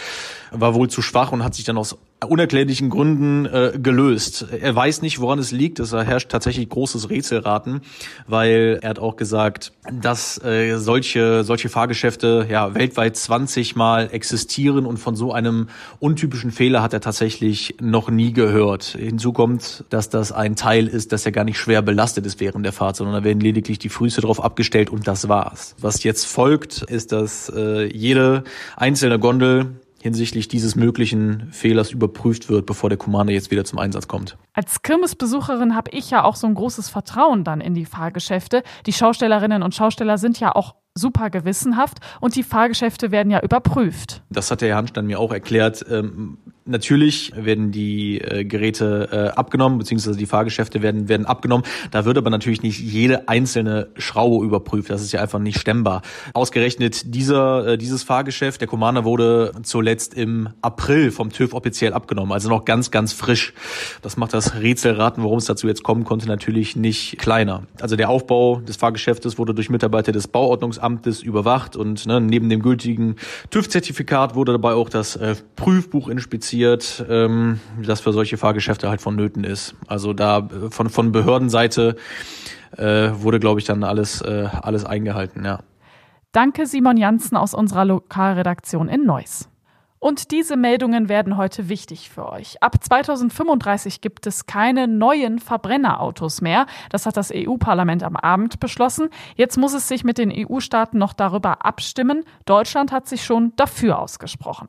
war 0.51 0.75
wohl 0.75 0.89
zu 0.89 1.03
schwach 1.03 1.33
und 1.33 1.45
hat 1.45 1.55
sich 1.55 1.65
dann 1.65 1.77
aus 1.77 1.97
unerklärlichen 2.27 2.91
Gründen 2.91 3.47
äh, 3.47 3.79
gelöst. 3.81 4.47
Er 4.61 4.75
weiß 4.75 5.03
nicht, 5.03 5.21
woran 5.21 5.39
es 5.39 5.53
liegt. 5.53 5.79
Es 5.79 5.93
herrscht 5.93 6.31
tatsächlich 6.31 6.69
großes 6.69 7.11
Rätselraten, 7.11 7.83
weil 8.27 8.81
er 8.83 8.91
hat 8.91 8.99
auch 8.99 9.17
gesagt, 9.17 9.73
dass 9.93 10.43
äh, 10.43 10.77
solche 10.79 11.45
solche 11.45 11.69
Fahrgeschäfte 11.69 12.47
ja 12.51 12.75
weltweit 12.75 13.17
20 13.17 13.77
Mal 13.77 14.09
existieren 14.13 14.85
und 14.85 14.97
von 14.99 15.15
so 15.15 15.33
einem 15.33 15.69
untypischen 16.01 16.51
Fehler 16.51 16.83
hat 16.83 16.93
er 16.93 17.01
tatsächlich 17.01 17.77
noch 17.81 18.11
nie 18.11 18.33
gehört. 18.33 18.97
Hinzu 18.99 19.33
kommt, 19.33 19.85
dass 19.91 20.11
das 20.11 20.33
ein 20.33 20.57
Teil 20.57 20.89
ist, 20.89 21.13
dass 21.13 21.25
er 21.25 21.33
gar 21.33 21.45
nicht 21.45 21.59
schwer 21.59 21.83
belastet 21.83 22.27
ist 22.27 22.41
während 22.41 22.65
der 22.65 22.73
Fahrt, 22.73 22.97
sondern 22.97 23.15
da 23.15 23.25
werden 23.25 23.41
lediglich 23.41 23.79
die 23.79 23.89
Füße 23.89 24.21
drauf 24.21 24.43
abgestellt 24.43 24.91
und 24.91 25.07
das 25.07 25.29
war's. 25.29 25.77
Was 25.81 26.03
jetzt 26.03 26.27
folgt, 26.27 26.83
ist, 26.83 27.13
dass 27.13 27.53
äh, 27.55 27.85
jede 27.87 28.43
einzelne 28.77 29.19
Gondel 29.19 29.79
hinsichtlich 30.01 30.49
dieses 30.49 30.77
möglichen 30.77 31.51
Fehlers 31.53 31.91
überprüft 31.91 32.49
wird, 32.49 32.67
bevor 32.67 32.89
der 32.89 32.99
Commander 32.99 33.33
jetzt 33.33 33.51
wieder 33.51 33.65
zum 33.65 33.79
Einsatz 33.79 34.09
kommt. 34.09 34.37
Als 34.53 34.83
Kirmesbesucherin 34.83 35.75
habe 35.75 35.91
ich 35.93 36.11
ja 36.11 36.25
auch 36.25 36.37
so 36.37 36.47
ein 36.47 36.55
großes 36.55 36.89
Vertrauen 36.89 37.45
dann 37.45 37.61
in 37.61 37.75
die 37.75 37.85
Fahrgeschäfte. 37.85 38.63
Die 38.87 38.93
Schaustellerinnen 38.93 39.63
und 39.63 39.75
Schausteller 39.75 40.19
sind 40.19 40.41
ja 40.41 40.55
auch 40.55 40.75
super 40.95 41.31
gewissenhaft 41.31 41.99
und 42.21 42.37
die 42.37 42.43
Fahrgeschäfte 42.43 43.11
werden 43.11 43.31
ja 43.31 43.41
überprüft. 43.41 44.23
Das 44.31 44.51
hat 44.51 44.61
der 44.61 44.71
Herr 44.71 44.77
Hanstein 44.77 45.07
mir 45.07 45.19
auch 45.19 45.33
erklärt. 45.33 45.85
Ähm, 45.89 46.39
natürlich 46.69 47.33
werden 47.37 47.71
die 47.71 48.21
äh, 48.21 48.45
Geräte 48.45 49.09
äh, 49.13 49.39
abgenommen, 49.39 49.79
beziehungsweise 49.79 50.19
die 50.19 50.27
Fahrgeschäfte 50.27 50.83
werden, 50.83 51.09
werden 51.09 51.27
abgenommen. 51.27 51.65
Da 51.91 52.05
wird 52.05 52.19
aber 52.19 52.31
natürlich 52.31 52.63
nicht 52.63 52.81
jede 52.81 53.29
einzelne 53.29 53.89
Schraube 53.97 54.45
überprüft. 54.45 54.91
Das 54.91 55.03
ist 55.03 55.13
ja 55.13 55.21
einfach 55.21 55.39
nicht 55.39 55.59
stemmbar. 55.59 56.03
Ausgerechnet 56.35 57.15
dieser, 57.15 57.67
äh, 57.67 57.79
dieses 57.79 58.03
Fahrgeschäft, 58.03 58.61
der 58.61 58.69
Commander 58.69 59.05
wurde 59.05 59.53
zuletzt 59.63 60.15
im 60.15 60.49
April 60.63 61.11
vom 61.11 61.31
TÜV 61.31 61.55
offiziell 61.55 61.93
abgenommen, 61.93 62.33
also 62.33 62.49
noch 62.49 62.65
ganz, 62.65 62.91
ganz 62.91 63.13
frisch. 63.13 63.55
Das 64.03 64.17
macht 64.17 64.35
das 64.35 64.57
Rätselraten, 64.57 65.23
warum 65.23 65.39
es 65.39 65.47
dazu 65.47 65.69
jetzt 65.69 65.83
kommen 65.83 66.05
konnte, 66.05 66.27
natürlich 66.27 66.77
nicht 66.77 67.19
kleiner. 67.19 67.63
Also 67.81 67.97
der 67.97 68.09
Aufbau 68.09 68.61
des 68.61 68.77
Fahrgeschäftes 68.77 69.39
wurde 69.39 69.55
durch 69.55 69.71
Mitarbeiter 69.71 70.13
des 70.13 70.29
Bauordnungsamts 70.29 70.99
Amtes 70.99 71.23
überwacht 71.23 71.77
und 71.77 72.07
ne, 72.07 72.21
neben 72.21 72.49
dem 72.49 72.61
gültigen 72.61 73.17
TÜV-Zertifikat 73.51 74.35
wurde 74.35 74.53
dabei 74.53 74.73
auch 74.73 74.89
das 74.89 75.17
äh, 75.17 75.37
Prüfbuch 75.55 76.09
inspiziert, 76.09 76.58
ähm, 77.09 77.61
das 77.83 78.01
für 78.01 78.13
solche 78.13 78.37
Fahrgeschäfte 78.37 78.89
halt 78.89 79.01
vonnöten 79.01 79.45
ist. 79.45 79.75
Also 79.87 80.13
da 80.13 80.39
äh, 80.39 80.71
von, 80.71 80.89
von 80.89 81.13
Behördenseite 81.13 81.97
äh, 82.77 83.11
wurde, 83.13 83.41
glaube 83.41 83.61
ich, 83.61 83.67
dann 83.67 83.85
alles, 83.85 84.21
äh, 84.21 84.49
alles 84.63 84.85
eingehalten, 84.85 85.45
ja. 85.45 85.61
Danke 86.33 86.67
Simon 86.67 86.97
Janssen 86.97 87.37
aus 87.37 87.55
unserer 87.55 87.85
Lokalredaktion 87.85 88.89
in 88.89 89.05
Neuss. 89.05 89.49
Und 90.01 90.31
diese 90.31 90.57
Meldungen 90.57 91.09
werden 91.09 91.37
heute 91.37 91.69
wichtig 91.69 92.09
für 92.11 92.31
euch. 92.31 92.63
Ab 92.63 92.77
2035 92.81 94.01
gibt 94.01 94.27
es 94.27 94.47
keine 94.47 94.87
neuen 94.87 95.41
Verbrennerautos 95.41 96.41
mehr. 96.41 96.67
Das 96.91 97.05
hat 97.05 97.17
das 97.17 97.33
EU-Parlament 97.35 98.05
am 98.05 98.15
Abend 98.15 98.61
beschlossen. 98.61 99.09
Jetzt 99.35 99.57
muss 99.57 99.75
es 99.75 99.89
sich 99.89 100.05
mit 100.05 100.19
den 100.19 100.33
EU-Staaten 100.33 100.99
noch 100.99 101.15
darüber 101.15 101.65
abstimmen. 101.65 102.25
Deutschland 102.45 102.93
hat 102.93 103.09
sich 103.09 103.25
schon 103.25 103.55
dafür 103.57 103.99
ausgesprochen. 103.99 104.69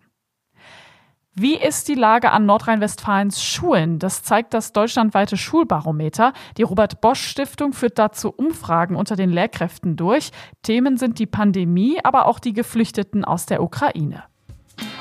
Wie 1.41 1.56
ist 1.56 1.88
die 1.88 1.95
Lage 1.95 2.32
an 2.32 2.45
Nordrhein-Westfalens 2.45 3.41
Schulen? 3.41 3.97
Das 3.97 4.23
zeigt 4.23 4.54
das 4.54 4.73
deutschlandweite 4.73 5.38
Schulbarometer. 5.38 6.34
Die 6.58 6.63
Robert 6.63 6.99
Bosch 6.99 7.21
Stiftung 7.21 7.71
führt 7.71 7.97
dazu 7.97 8.30
Umfragen 8.30 8.97
unter 8.97 9.15
den 9.15 9.30
Lehrkräften 9.30 9.95
durch. 9.95 10.32
Themen 10.63 10.97
sind 10.97 11.17
die 11.17 11.28
Pandemie, 11.28 11.97
aber 12.04 12.25
auch 12.25 12.39
die 12.39 12.52
Geflüchteten 12.52 13.23
aus 13.23 13.45
der 13.45 13.63
Ukraine. 13.63 14.25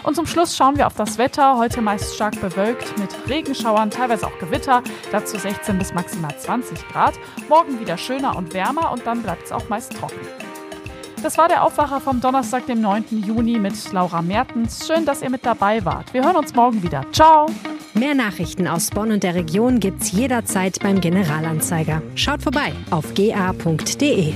Und 0.04 0.14
zum 0.14 0.26
Schluss 0.26 0.56
schauen 0.56 0.76
wir 0.76 0.86
auf 0.86 0.94
das 0.94 1.18
Wetter. 1.18 1.58
Heute 1.58 1.82
meist 1.82 2.14
stark 2.14 2.40
bewölkt 2.40 2.96
mit 3.00 3.10
Regenschauern, 3.28 3.90
teilweise 3.90 4.24
auch 4.24 4.38
Gewitter. 4.38 4.84
Dazu 5.10 5.36
16 5.36 5.76
bis 5.76 5.92
maximal 5.92 6.38
20 6.38 6.86
Grad. 6.86 7.14
Morgen 7.48 7.80
wieder 7.80 7.98
schöner 7.98 8.36
und 8.36 8.54
wärmer 8.54 8.92
und 8.92 9.04
dann 9.08 9.24
bleibt 9.24 9.46
es 9.46 9.50
auch 9.50 9.68
meist 9.68 9.92
trocken. 9.98 10.20
Das 11.22 11.36
war 11.36 11.48
der 11.48 11.64
Aufwacher 11.64 12.00
vom 12.00 12.20
Donnerstag, 12.20 12.66
dem 12.66 12.80
9. 12.80 13.04
Juni 13.24 13.58
mit 13.58 13.92
Laura 13.92 14.22
Mertens. 14.22 14.86
Schön, 14.86 15.04
dass 15.04 15.22
ihr 15.22 15.30
mit 15.30 15.44
dabei 15.44 15.84
wart. 15.84 16.14
Wir 16.14 16.24
hören 16.24 16.36
uns 16.36 16.54
morgen 16.54 16.82
wieder. 16.82 17.04
Ciao! 17.12 17.46
Mehr 17.94 18.14
Nachrichten 18.14 18.68
aus 18.68 18.90
Bonn 18.90 19.10
und 19.10 19.22
der 19.22 19.34
Region 19.34 19.80
gibt's 19.80 20.12
jederzeit 20.12 20.78
beim 20.80 21.00
Generalanzeiger. 21.00 22.02
Schaut 22.14 22.42
vorbei 22.42 22.72
auf 22.90 23.14
ga.de. 23.14 24.34